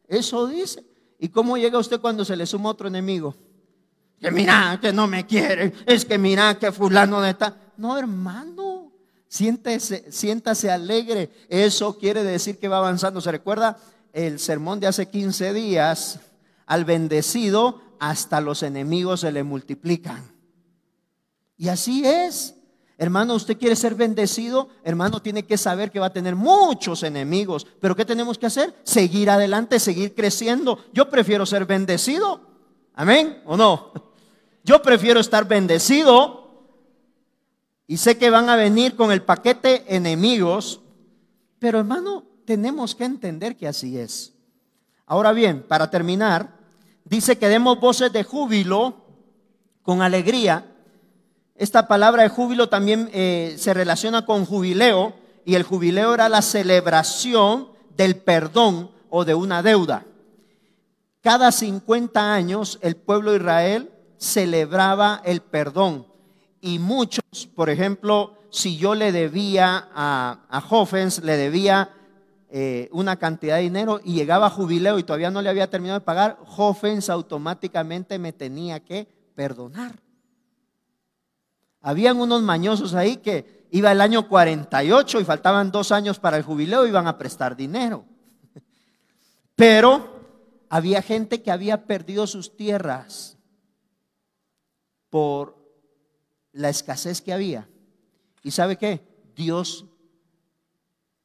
Eso 0.08 0.48
dice. 0.48 0.86
¿Y 1.18 1.30
cómo 1.30 1.58
llega 1.58 1.78
usted 1.78 2.00
cuando 2.00 2.24
se 2.24 2.36
le 2.36 2.46
suma 2.46 2.70
otro 2.70 2.88
enemigo? 2.88 3.36
Que 4.22 4.30
mira, 4.30 4.78
que 4.80 4.94
no 4.94 5.08
me 5.08 5.26
quiere. 5.26 5.74
Es 5.88 6.06
que 6.06 6.20
mira, 6.20 6.60
que 6.60 6.72
fulano 6.72 7.22
de 7.22 7.32
está. 7.32 7.58
No, 7.78 7.98
hermano. 7.98 8.92
Siéntese, 9.28 10.12
siéntase 10.12 10.70
alegre. 10.70 11.32
Eso 11.50 11.98
quiere 11.98 12.24
decir 12.24 12.60
que 12.60 12.68
va 12.68 12.78
avanzando. 12.78 13.20
¿Se 13.20 13.32
recuerda 13.32 13.78
el 14.14 14.40
sermón 14.40 14.80
de 14.80 14.88
hace 14.88 15.10
15 15.10 15.54
días? 15.54 16.20
Al 16.68 16.86
bendecido 16.86 17.82
hasta 18.00 18.42
los 18.42 18.62
enemigos 18.62 19.22
se 19.22 19.32
le 19.32 19.44
multiplican. 19.44 20.32
Y 21.58 21.70
así 21.70 22.06
es. 22.06 22.56
Hermano, 23.00 23.34
usted 23.34 23.58
quiere 23.58 23.76
ser 23.76 23.96
bendecido, 23.96 24.70
hermano, 24.84 25.24
tiene 25.24 25.44
que 25.44 25.58
saber 25.58 25.90
que 25.90 26.00
va 26.00 26.08
a 26.08 26.14
tener 26.14 26.36
muchos 26.36 27.02
enemigos. 27.02 27.66
Pero 27.80 27.96
¿qué 27.96 28.06
tenemos 28.06 28.38
que 28.38 28.46
hacer? 28.46 28.76
Seguir 28.84 29.32
adelante, 29.32 29.80
seguir 29.80 30.14
creciendo. 30.14 30.78
Yo 30.94 31.10
prefiero 31.10 31.48
ser 31.48 31.66
bendecido. 31.66 32.42
Amén, 32.94 33.42
¿o 33.46 33.58
no? 33.58 34.11
Yo 34.64 34.82
prefiero 34.82 35.20
estar 35.20 35.48
bendecido 35.48 36.52
y 37.88 37.98
sé 37.98 38.18
que 38.18 38.30
van 38.30 38.50
a 38.50 38.56
venir 38.56 38.96
con 38.96 39.12
el 39.12 39.22
paquete 39.22 39.96
enemigos. 39.96 40.82
Pero 41.60 41.80
hermano, 41.80 42.24
tenemos 42.46 42.96
que 42.96 43.06
entender 43.06 43.56
que 43.56 43.68
así 43.68 43.98
es. 43.98 44.34
Ahora 45.06 45.32
bien, 45.34 45.64
para 45.68 45.90
terminar, 45.90 46.58
dice 47.04 47.38
que 47.38 47.50
demos 47.50 47.80
voces 47.80 48.14
de 48.14 48.24
júbilo 48.24 48.96
con 49.84 50.02
alegría 50.02 50.72
esta 51.62 51.88
palabra 51.88 52.24
de 52.24 52.30
júbilo 52.30 52.70
también 52.70 53.08
eh, 53.14 53.56
se 53.60 53.76
relaciona 53.76 54.26
con 54.26 54.48
jubileo 54.48 55.14
y 55.46 55.54
el 55.54 55.62
jubileo 55.62 56.16
era 56.16 56.28
la 56.28 56.42
celebración 56.42 57.68
del 57.96 58.16
perdón 58.16 58.90
o 59.12 59.26
de 59.26 59.36
una 59.36 59.62
deuda. 59.62 60.04
Cada 61.22 61.52
50 61.52 62.34
años 62.34 62.80
el 62.82 62.96
pueblo 62.96 63.30
de 63.30 63.38
Israel 63.38 63.92
celebraba 64.22 65.20
el 65.26 65.42
perdón 65.42 66.06
y 66.62 66.78
muchos, 66.78 67.50
por 67.56 67.72
ejemplo, 67.72 68.38
si 68.52 68.78
yo 68.78 68.94
le 68.94 69.12
debía 69.12 69.90
a, 69.96 70.42
a 70.48 71.22
le 71.24 71.38
debía 71.38 71.90
eh, 72.52 72.88
una 72.92 73.16
cantidad 73.16 73.56
de 73.56 73.64
dinero 73.64 74.00
y 74.04 74.14
llegaba 74.14 74.46
a 74.46 74.52
jubileo 74.52 75.00
y 75.00 75.04
todavía 75.04 75.32
no 75.32 75.42
le 75.42 75.50
había 75.50 75.72
terminado 75.72 76.00
de 76.00 76.06
pagar, 76.06 76.38
Hoffens 76.56 77.10
automáticamente 77.10 78.20
me 78.20 78.32
tenía 78.32 78.80
que 78.82 79.08
perdonar. 79.34 80.00
Habían 81.82 82.20
unos 82.20 82.44
mañosos 82.44 82.94
ahí 82.94 83.18
que 83.18 83.66
iba 83.72 83.92
el 83.92 84.02
año 84.02 84.28
48 84.30 85.20
y 85.20 85.26
faltaban 85.26 85.72
dos 85.72 85.92
años 85.92 86.20
para 86.20 86.38
el 86.38 86.44
jubileo, 86.44 86.86
iban 86.86 87.08
a 87.08 87.18
prestar 87.18 87.56
dinero. 87.56 88.06
Pero 89.56 90.22
había 90.70 91.02
gente 91.02 91.42
que 91.42 91.50
había 91.50 91.88
perdido 91.88 92.28
sus 92.28 92.56
tierras 92.56 93.40
por 95.12 95.56
la 96.54 96.70
escasez 96.70 97.22
que 97.22 97.34
había. 97.34 97.70
¿Y 98.42 98.50
sabe 98.50 98.78
qué? 98.78 99.02
Dios 99.36 99.86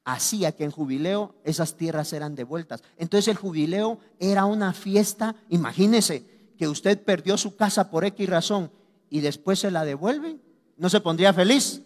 hacía 0.05 0.53
que 0.53 0.65
en 0.65 0.71
jubileo 0.71 1.35
esas 1.45 1.77
tierras 1.77 2.13
eran 2.13 2.35
devueltas. 2.35 2.83
Entonces 2.99 3.29
el 3.29 3.37
jubileo 3.37 3.99
era 4.21 4.45
una 4.45 4.73
fiesta, 4.75 5.35
imagínese 5.49 6.53
que 6.59 6.69
usted 6.69 7.03
perdió 7.03 7.39
su 7.39 7.57
casa 7.57 7.91
por 7.91 8.05
X 8.05 8.29
razón 8.29 8.71
y 9.11 9.21
después 9.21 9.59
se 9.59 9.71
la 9.71 9.85
devuelven, 9.85 10.41
¿no 10.77 10.89
se 10.91 11.01
pondría 11.01 11.33
feliz? 11.33 11.83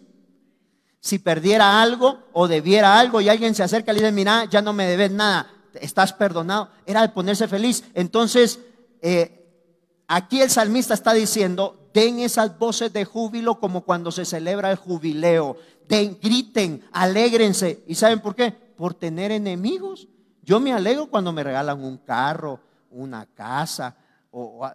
Si 0.99 1.17
perdiera 1.17 1.81
algo 1.81 2.19
o 2.33 2.47
debiera 2.47 2.99
algo 2.99 3.21
y 3.21 3.29
alguien 3.29 3.55
se 3.55 3.63
acerca 3.63 3.91
y 3.91 3.95
le 3.95 4.01
dice, 4.01 4.11
mira, 4.11 4.45
ya 4.45 4.61
no 4.61 4.71
me 4.71 4.85
debes 4.85 5.11
nada, 5.11 5.51
estás 5.73 6.13
perdonado, 6.13 6.69
era 6.85 7.01
de 7.01 7.09
ponerse 7.09 7.47
feliz. 7.47 7.83
Entonces, 7.95 8.59
eh, 9.01 9.49
aquí 10.07 10.41
el 10.41 10.49
salmista 10.51 10.93
está 10.93 11.13
diciendo, 11.13 11.80
den 11.93 12.19
esas 12.19 12.57
voces 12.57 12.93
de 12.93 13.05
júbilo 13.05 13.59
como 13.59 13.81
cuando 13.81 14.11
se 14.11 14.25
celebra 14.25 14.71
el 14.71 14.77
jubileo 14.77 15.57
griten, 16.21 16.83
alégrense. 16.91 17.83
¿Y 17.87 17.95
saben 17.95 18.19
por 18.19 18.35
qué? 18.35 18.51
Por 18.51 18.93
tener 18.93 19.31
enemigos. 19.31 20.07
Yo 20.43 20.59
me 20.59 20.73
alegro 20.73 21.07
cuando 21.07 21.31
me 21.31 21.43
regalan 21.43 21.83
un 21.83 21.97
carro, 21.97 22.59
una 22.89 23.25
casa. 23.25 23.95
O, 24.31 24.65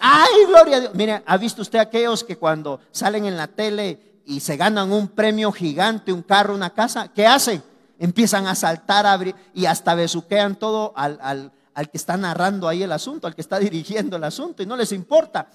¡Ay, 0.00 0.46
gloria 0.46 0.76
a 0.76 0.80
Dios! 0.80 0.94
Mire, 0.94 1.22
¿ha 1.26 1.36
visto 1.36 1.62
usted 1.62 1.80
aquellos 1.80 2.22
que 2.22 2.36
cuando 2.36 2.80
salen 2.92 3.24
en 3.24 3.36
la 3.36 3.48
tele 3.48 4.22
y 4.24 4.40
se 4.40 4.56
ganan 4.56 4.92
un 4.92 5.08
premio 5.08 5.50
gigante, 5.50 6.12
un 6.12 6.22
carro, 6.22 6.54
una 6.54 6.70
casa? 6.70 7.08
¿Qué 7.08 7.26
hacen? 7.26 7.62
Empiezan 7.98 8.46
a 8.46 8.54
saltar 8.54 9.04
a 9.06 9.12
abrir, 9.12 9.34
y 9.52 9.66
hasta 9.66 9.94
besuquean 9.94 10.56
todo 10.56 10.92
al, 10.96 11.18
al, 11.20 11.52
al 11.74 11.90
que 11.90 11.98
está 11.98 12.16
narrando 12.16 12.66
ahí 12.66 12.82
el 12.82 12.92
asunto, 12.92 13.26
al 13.26 13.34
que 13.34 13.42
está 13.42 13.58
dirigiendo 13.58 14.16
el 14.16 14.24
asunto, 14.24 14.62
y 14.62 14.66
no 14.66 14.76
les 14.76 14.92
importa. 14.92 15.48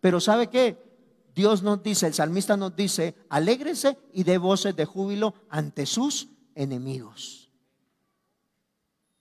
Pero 0.00 0.20
¿sabe 0.20 0.48
qué? 0.48 0.90
Dios 1.34 1.62
nos 1.62 1.82
dice, 1.82 2.06
el 2.06 2.14
salmista 2.14 2.56
nos 2.56 2.74
dice, 2.74 3.14
alégrese 3.28 3.96
y 4.12 4.24
dé 4.24 4.38
voces 4.38 4.74
de 4.76 4.84
júbilo 4.84 5.34
ante 5.48 5.86
sus 5.86 6.28
enemigos. 6.54 7.50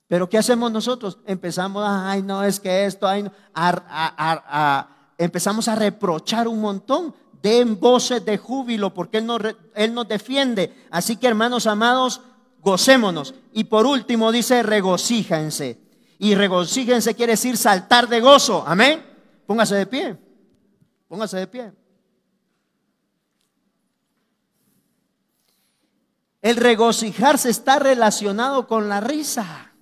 Pero 0.07 0.27
¿qué 0.27 0.39
hacemos 0.39 0.71
nosotros? 0.71 1.19
Empezamos, 1.25 1.83
ay, 1.87 2.23
no, 2.23 2.43
es 2.43 2.59
que 2.59 2.85
esto, 2.85 3.07
ay, 3.07 3.29
empezamos 5.17 5.67
a 5.67 5.75
reprochar 5.75 6.47
un 6.47 6.59
montón. 6.59 7.13
Den 7.41 7.79
voces 7.79 8.25
de 8.25 8.37
júbilo 8.37 8.93
porque 8.93 9.19
él 9.19 9.25
nos, 9.25 9.39
él 9.75 9.93
nos 9.93 10.07
defiende. 10.07 10.87
Así 10.89 11.15
que 11.15 11.27
hermanos 11.27 11.67
amados, 11.67 12.21
gocémonos. 12.61 13.35
Y 13.53 13.65
por 13.65 13.85
último 13.85 14.31
dice, 14.31 14.63
regocíjense. 14.63 15.79
Y 16.17 16.35
regocíjense 16.35 17.13
quiere 17.13 17.33
decir 17.33 17.55
saltar 17.55 18.09
de 18.09 18.19
gozo. 18.19 18.63
Amén. 18.67 19.05
Póngase 19.45 19.75
de 19.75 19.85
pie. 19.85 20.28
Póngase 21.09 21.37
de 21.37 21.47
pie. 21.47 21.73
El 26.41 26.55
regocijarse 26.55 27.49
está 27.49 27.79
relacionado 27.79 28.65
con 28.67 28.87
la 28.87 29.01
risa. 29.01 29.73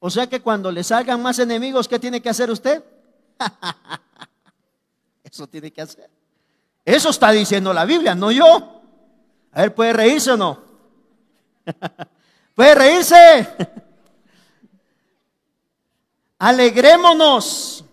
O 0.00 0.10
sea 0.10 0.26
que 0.26 0.40
cuando 0.40 0.72
le 0.72 0.82
salgan 0.82 1.22
más 1.22 1.38
enemigos, 1.38 1.86
¿qué 1.86 1.98
tiene 1.98 2.20
que 2.20 2.28
hacer 2.28 2.50
usted? 2.50 2.82
Eso 5.22 5.46
tiene 5.46 5.70
que 5.70 5.82
hacer. 5.82 6.10
Eso 6.84 7.10
está 7.10 7.30
diciendo 7.30 7.72
la 7.72 7.84
Biblia, 7.84 8.14
no 8.14 8.32
yo. 8.32 8.82
A 9.52 9.60
ver, 9.62 9.74
¿puede 9.74 9.92
reírse 9.92 10.32
o 10.32 10.36
no? 10.36 10.62
¿Puede 12.54 12.74
reírse? 12.74 13.48
Alegrémonos, 16.38 17.83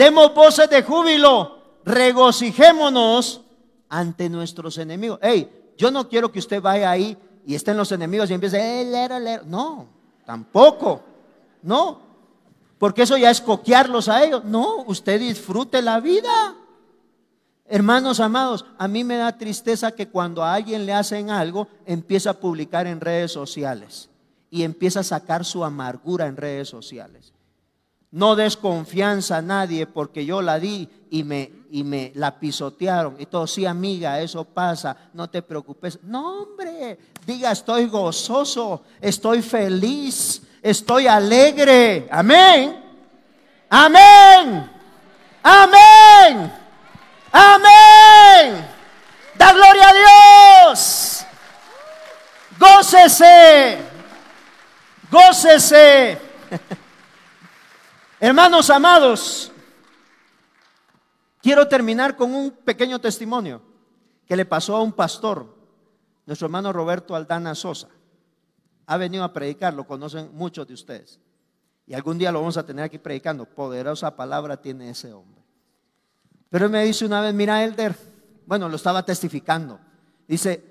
demos 0.00 0.32
voces 0.32 0.70
de 0.70 0.82
júbilo, 0.82 1.58
regocijémonos 1.84 3.42
ante 3.90 4.30
nuestros 4.30 4.78
enemigos. 4.78 5.18
Hey, 5.20 5.74
yo 5.76 5.90
no 5.90 6.08
quiero 6.08 6.32
que 6.32 6.38
usted 6.38 6.62
vaya 6.62 6.90
ahí 6.90 7.18
y 7.44 7.54
estén 7.54 7.76
los 7.76 7.92
enemigos 7.92 8.30
y 8.30 8.34
empiece, 8.34 8.56
eh, 8.80 8.86
leer, 8.86 9.20
leer. 9.20 9.46
No, 9.46 9.86
tampoco. 10.24 11.02
No, 11.62 12.00
porque 12.78 13.02
eso 13.02 13.18
ya 13.18 13.30
es 13.30 13.42
coquearlos 13.42 14.08
a 14.08 14.24
ellos. 14.24 14.42
No, 14.42 14.84
usted 14.86 15.20
disfrute 15.20 15.82
la 15.82 16.00
vida. 16.00 16.54
Hermanos 17.66 18.20
amados, 18.20 18.64
a 18.78 18.88
mí 18.88 19.04
me 19.04 19.18
da 19.18 19.36
tristeza 19.36 19.92
que 19.92 20.08
cuando 20.08 20.42
a 20.42 20.54
alguien 20.54 20.86
le 20.86 20.94
hacen 20.94 21.28
algo, 21.28 21.68
empieza 21.84 22.30
a 22.30 22.40
publicar 22.40 22.86
en 22.86 23.02
redes 23.02 23.32
sociales 23.32 24.08
y 24.48 24.62
empieza 24.62 25.00
a 25.00 25.04
sacar 25.04 25.44
su 25.44 25.62
amargura 25.62 26.26
en 26.26 26.38
redes 26.38 26.70
sociales. 26.70 27.34
No 28.12 28.34
desconfianza 28.34 29.36
a 29.36 29.42
nadie 29.42 29.86
porque 29.86 30.24
yo 30.24 30.42
la 30.42 30.58
di 30.58 30.88
y 31.10 31.22
me, 31.22 31.52
y 31.70 31.84
me 31.84 32.10
la 32.16 32.40
pisotearon. 32.40 33.16
Y 33.20 33.26
todo, 33.26 33.46
sí, 33.46 33.64
amiga, 33.66 34.20
eso 34.20 34.44
pasa, 34.44 34.96
no 35.12 35.30
te 35.30 35.42
preocupes. 35.42 36.00
No, 36.02 36.42
hombre, 36.42 36.98
diga, 37.24 37.52
estoy 37.52 37.86
gozoso, 37.86 38.82
estoy 39.00 39.42
feliz, 39.42 40.42
estoy 40.60 41.06
alegre. 41.06 42.08
Amén. 42.10 42.82
Amén. 43.68 44.70
Amén. 45.42 46.52
Amén. 47.30 48.68
Da 49.36 49.52
gloria 49.52 49.88
a 49.88 50.66
Dios. 50.66 51.24
Gócese. 52.58 53.78
Gócese. 55.10 56.18
Hermanos 58.22 58.68
amados, 58.68 59.50
quiero 61.40 61.66
terminar 61.66 62.16
con 62.16 62.34
un 62.34 62.50
pequeño 62.50 62.98
testimonio 62.98 63.62
que 64.26 64.36
le 64.36 64.44
pasó 64.44 64.76
a 64.76 64.82
un 64.82 64.92
pastor, 64.92 65.56
nuestro 66.26 66.44
hermano 66.44 66.70
Roberto 66.70 67.16
Aldana 67.16 67.54
Sosa. 67.54 67.88
Ha 68.84 68.98
venido 68.98 69.24
a 69.24 69.32
predicar, 69.32 69.72
lo 69.72 69.86
conocen 69.86 70.32
muchos 70.34 70.68
de 70.68 70.74
ustedes. 70.74 71.18
Y 71.86 71.94
algún 71.94 72.18
día 72.18 72.30
lo 72.30 72.40
vamos 72.40 72.58
a 72.58 72.66
tener 72.66 72.84
aquí 72.84 72.98
predicando. 72.98 73.46
Poderosa 73.46 74.14
palabra 74.14 74.60
tiene 74.60 74.90
ese 74.90 75.14
hombre. 75.14 75.42
Pero 76.50 76.66
él 76.66 76.72
me 76.72 76.84
dice 76.84 77.06
una 77.06 77.22
vez, 77.22 77.32
mira 77.32 77.64
Elder, 77.64 77.96
bueno, 78.44 78.68
lo 78.68 78.76
estaba 78.76 79.02
testificando. 79.02 79.80
Dice, 80.28 80.62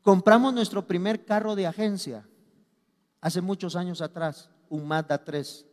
compramos 0.00 0.54
nuestro 0.54 0.86
primer 0.86 1.26
carro 1.26 1.54
de 1.54 1.66
agencia 1.66 2.26
hace 3.20 3.42
muchos 3.42 3.76
años 3.76 4.00
atrás, 4.00 4.48
un 4.70 4.88
Mazda 4.88 5.22
3. 5.22 5.66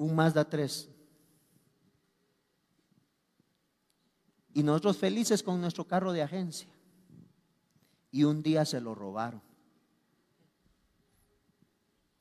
Un 0.00 0.14
Mazda 0.14 0.48
3. 0.48 0.88
Y 4.54 4.62
nosotros 4.62 4.96
felices 4.96 5.42
con 5.42 5.60
nuestro 5.60 5.84
carro 5.86 6.12
de 6.12 6.22
agencia. 6.22 6.68
Y 8.10 8.24
un 8.24 8.42
día 8.42 8.64
se 8.64 8.80
lo 8.80 8.94
robaron. 8.94 9.42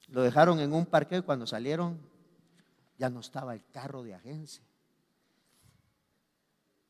Lo 0.10 0.22
dejaron 0.22 0.60
en 0.60 0.74
un 0.74 0.86
parque 0.86 1.18
y 1.18 1.22
cuando 1.22 1.48
salieron 1.48 2.00
ya 2.98 3.10
no 3.10 3.22
estaba 3.22 3.54
el 3.54 3.65
carro 3.72 4.04
de 4.04 4.13
agencia. 4.13 4.63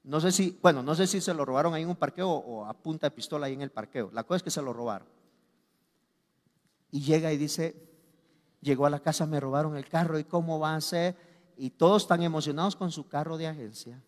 No 0.04 0.20
sé 0.20 0.32
si, 0.32 0.58
bueno, 0.60 0.82
no 0.82 0.96
sé 0.96 1.06
si 1.06 1.22
se 1.22 1.36
lo 1.36 1.46
robaron 1.46 1.76
ahí 1.76 1.84
en 1.84 1.90
un 1.90 1.98
parqueo 1.98 2.30
o 2.32 2.66
a 2.66 2.74
punta 2.74 3.08
de 3.08 3.12
pistola 3.12 3.46
ahí 3.46 3.54
en 3.54 3.62
el 3.62 3.72
parqueo. 3.72 4.10
La 4.12 4.24
cosa 4.24 4.38
es 4.38 4.44
que 4.44 4.50
se 4.50 4.62
lo 4.62 4.74
robaron. 4.74 5.08
Y 6.90 7.02
llega 7.02 7.32
y 7.32 7.38
dice, 7.38 7.89
llegó 8.62 8.86
a 8.86 8.90
la 8.90 9.00
casa, 9.00 9.26
me 9.26 9.40
robaron 9.40 9.76
el 9.76 9.88
carro 9.88 10.20
y 10.20 10.24
cómo 10.24 10.60
va 10.60 10.76
a 10.76 10.82
ser. 10.82 11.16
Y 11.58 11.72
todos 11.72 12.04
están 12.04 12.24
emocionados 12.24 12.76
con 12.76 12.92
su 12.92 13.08
carro 13.08 13.38
de 13.38 13.48
agencia. 13.48 14.02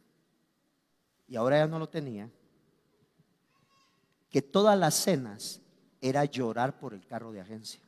Y 1.28 1.36
ahora 1.36 1.58
ya 1.58 1.68
no 1.68 1.80
lo 1.80 1.90
tenía. 1.90 2.30
Que 4.30 4.42
todas 4.42 4.78
las 4.78 4.96
cenas 4.96 5.62
era 6.00 6.26
llorar 6.26 6.80
por 6.80 6.94
el 6.94 7.06
carro 7.06 7.32
de 7.32 7.42
agencia. 7.42 7.82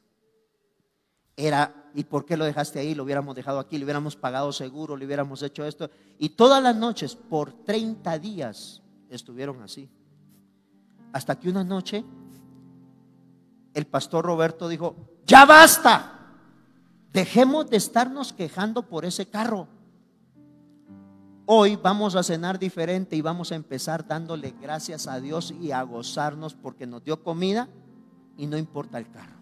Era, 1.36 1.89
¿y 1.95 2.04
por 2.04 2.26
qué 2.26 2.38
lo 2.38 2.45
dejaste 2.45 2.80
ahí? 2.80 2.93
Lo 2.93 3.04
hubiéramos 3.04 3.36
dejado 3.36 3.60
aquí, 3.60 3.78
le 3.78 3.86
hubiéramos 3.86 4.15
pagado 4.15 4.52
seguro, 4.52 4.95
le 4.95 5.06
hubiéramos 5.06 5.41
hecho 5.41 5.65
esto. 5.65 5.89
Y 6.19 6.30
todas 6.30 6.62
las 6.62 6.76
noches, 6.76 7.15
por 7.15 7.52
30 7.63 8.19
días, 8.19 8.82
estuvieron 9.10 9.62
así. 9.63 9.89
Hasta 11.12 11.39
que 11.39 11.49
una 11.49 11.63
noche, 11.63 12.04
el 13.73 13.88
pastor 13.88 14.26
Roberto 14.26 14.67
dijo, 14.67 14.95
ya 15.26 15.45
basta. 15.45 16.12
Dejemos 17.13 17.69
de 17.69 17.78
estarnos 17.78 18.34
quejando 18.34 18.89
por 18.89 19.06
ese 19.06 19.28
carro. 19.28 19.67
Hoy 21.45 21.76
vamos 21.76 22.15
a 22.15 22.23
cenar 22.23 22.58
diferente 22.58 23.15
y 23.15 23.21
vamos 23.21 23.52
a 23.52 23.56
empezar 23.56 24.08
dándole 24.08 24.56
gracias 24.60 25.06
a 25.06 25.19
Dios 25.19 25.54
y 25.62 25.71
a 25.71 25.84
gozarnos 25.84 26.56
porque 26.56 26.88
nos 26.88 27.04
dio 27.04 27.21
comida 27.21 27.67
y 28.36 28.47
no 28.47 28.58
importa 28.58 28.97
el 28.97 29.12
carro. 29.12 29.38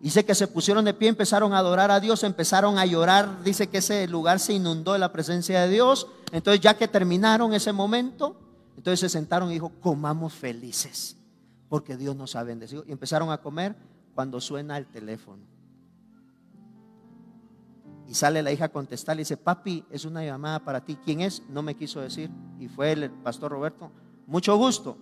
Dice 0.00 0.24
que 0.24 0.34
se 0.34 0.48
pusieron 0.48 0.84
de 0.84 0.94
pie, 0.94 1.10
empezaron 1.10 1.52
a 1.52 1.58
adorar 1.58 1.92
a 1.92 2.00
Dios, 2.00 2.24
empezaron 2.24 2.76
a 2.78 2.86
llorar. 2.86 3.44
Dice 3.44 3.68
que 3.68 3.78
ese 3.78 4.08
lugar 4.08 4.40
se 4.40 4.54
inundó 4.54 4.94
de 4.94 4.98
la 4.98 5.12
presencia 5.12 5.60
de 5.60 5.68
Dios. 5.68 6.08
Entonces 6.32 6.60
ya 6.60 6.76
que 6.76 6.88
terminaron 6.88 7.54
ese 7.54 7.72
momento, 7.72 8.36
entonces 8.76 8.98
se 8.98 9.08
sentaron 9.10 9.50
y 9.50 9.54
dijo, 9.54 9.70
comamos 9.80 10.32
felices, 10.32 11.16
porque 11.68 11.96
Dios 11.96 12.16
nos 12.16 12.34
ha 12.34 12.42
bendecido. 12.42 12.82
Y 12.84 12.90
empezaron 12.90 13.30
a 13.30 13.38
comer 13.38 13.76
cuando 14.16 14.40
suena 14.40 14.76
el 14.76 14.86
teléfono. 14.86 15.59
Y 18.10 18.14
sale 18.14 18.42
la 18.42 18.50
hija 18.50 18.64
a 18.64 18.68
contestar 18.70 19.14
y 19.14 19.20
dice, 19.20 19.36
papi, 19.36 19.84
es 19.88 20.04
una 20.04 20.24
llamada 20.24 20.58
para 20.64 20.84
ti. 20.84 20.98
¿Quién 21.04 21.20
es? 21.20 21.44
No 21.48 21.62
me 21.62 21.76
quiso 21.76 22.00
decir. 22.00 22.28
Y 22.58 22.66
fue 22.66 22.90
el 22.90 23.08
pastor 23.08 23.52
Roberto. 23.52 23.92
Mucho 24.26 24.56
gusto. 24.56 24.98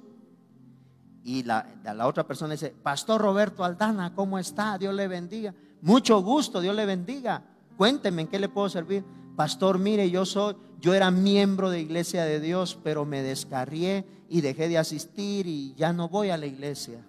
Y 1.25 1.43
la, 1.43 1.67
la 1.83 2.07
otra 2.07 2.27
persona 2.27 2.53
dice, 2.53 2.69
Pastor 2.83 3.23
Roberto 3.23 3.65
Aldana, 3.65 4.15
¿cómo 4.15 4.39
está? 4.39 4.77
Dios 4.77 4.93
le 4.93 5.09
bendiga. 5.09 5.55
Mucho 5.81 6.21
gusto, 6.23 6.61
Dios 6.61 6.77
le 6.77 6.85
bendiga. 6.85 7.43
Cuénteme 7.79 8.21
en 8.21 8.29
qué 8.29 8.39
le 8.39 8.51
puedo 8.51 8.69
servir. 8.69 9.03
Pastor, 9.37 9.79
mire, 9.79 10.11
yo 10.11 10.27
soy, 10.27 10.55
yo 10.79 10.93
era 10.93 11.11
miembro 11.11 11.71
de 11.71 11.81
Iglesia 11.81 12.27
de 12.27 12.41
Dios, 12.41 12.79
pero 12.85 13.07
me 13.07 13.23
descarrié 13.23 14.05
y 14.29 14.43
dejé 14.43 14.69
de 14.69 14.77
asistir 14.77 15.47
y 15.47 15.73
ya 15.77 15.95
no 15.95 16.11
voy 16.11 16.29
a 16.29 16.37
la 16.37 16.45
iglesia. 16.45 17.07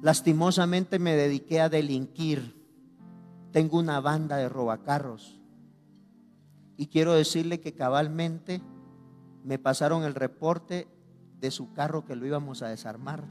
Lastimosamente 0.00 0.98
me 0.98 1.14
dediqué 1.16 1.60
a 1.60 1.68
delinquir. 1.68 2.63
Tengo 3.54 3.78
una 3.78 4.00
banda 4.00 4.36
de 4.36 4.48
robacarros. 4.48 5.38
Y 6.76 6.88
quiero 6.88 7.12
decirle 7.12 7.60
que 7.60 7.72
cabalmente 7.72 8.60
me 9.44 9.60
pasaron 9.60 10.02
el 10.02 10.16
reporte 10.16 10.88
de 11.38 11.52
su 11.52 11.72
carro 11.72 12.04
que 12.04 12.16
lo 12.16 12.26
íbamos 12.26 12.62
a 12.62 12.68
desarmar. 12.68 13.22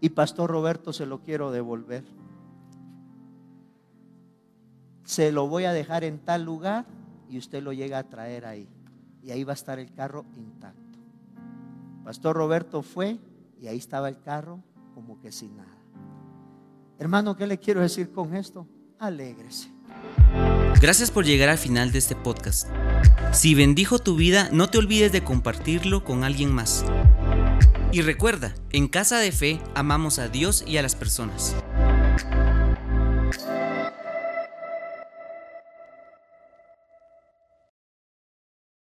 Y 0.00 0.08
Pastor 0.08 0.50
Roberto 0.50 0.92
se 0.92 1.06
lo 1.06 1.20
quiero 1.20 1.52
devolver. 1.52 2.02
Se 5.04 5.30
lo 5.30 5.46
voy 5.46 5.66
a 5.66 5.72
dejar 5.72 6.02
en 6.02 6.18
tal 6.18 6.42
lugar 6.42 6.86
y 7.28 7.38
usted 7.38 7.62
lo 7.62 7.72
llega 7.72 7.98
a 7.98 8.08
traer 8.08 8.46
ahí. 8.46 8.68
Y 9.22 9.30
ahí 9.30 9.44
va 9.44 9.52
a 9.52 9.54
estar 9.54 9.78
el 9.78 9.92
carro 9.92 10.24
intacto. 10.34 10.98
Pastor 12.02 12.34
Roberto 12.34 12.82
fue 12.82 13.20
y 13.60 13.68
ahí 13.68 13.78
estaba 13.78 14.08
el 14.08 14.20
carro 14.20 14.58
como 14.92 15.20
que 15.20 15.30
sin 15.30 15.56
nada. 15.56 15.73
Hermano, 16.98 17.36
¿qué 17.36 17.46
le 17.46 17.58
quiero 17.58 17.80
decir 17.80 18.10
con 18.12 18.34
esto? 18.34 18.68
Alégrese. 18.98 19.68
Gracias 20.80 21.10
por 21.10 21.24
llegar 21.24 21.48
al 21.48 21.58
final 21.58 21.92
de 21.92 21.98
este 21.98 22.14
podcast. 22.14 22.68
Si 23.32 23.54
bendijo 23.54 23.98
tu 23.98 24.16
vida, 24.16 24.48
no 24.52 24.68
te 24.68 24.78
olvides 24.78 25.12
de 25.12 25.24
compartirlo 25.24 26.04
con 26.04 26.24
alguien 26.24 26.52
más. 26.52 26.84
Y 27.90 28.02
recuerda, 28.02 28.54
en 28.70 28.88
Casa 28.88 29.18
de 29.18 29.32
Fe 29.32 29.60
amamos 29.74 30.18
a 30.18 30.28
Dios 30.28 30.64
y 30.66 30.76
a 30.76 30.82
las 30.82 30.94
personas. 30.94 31.56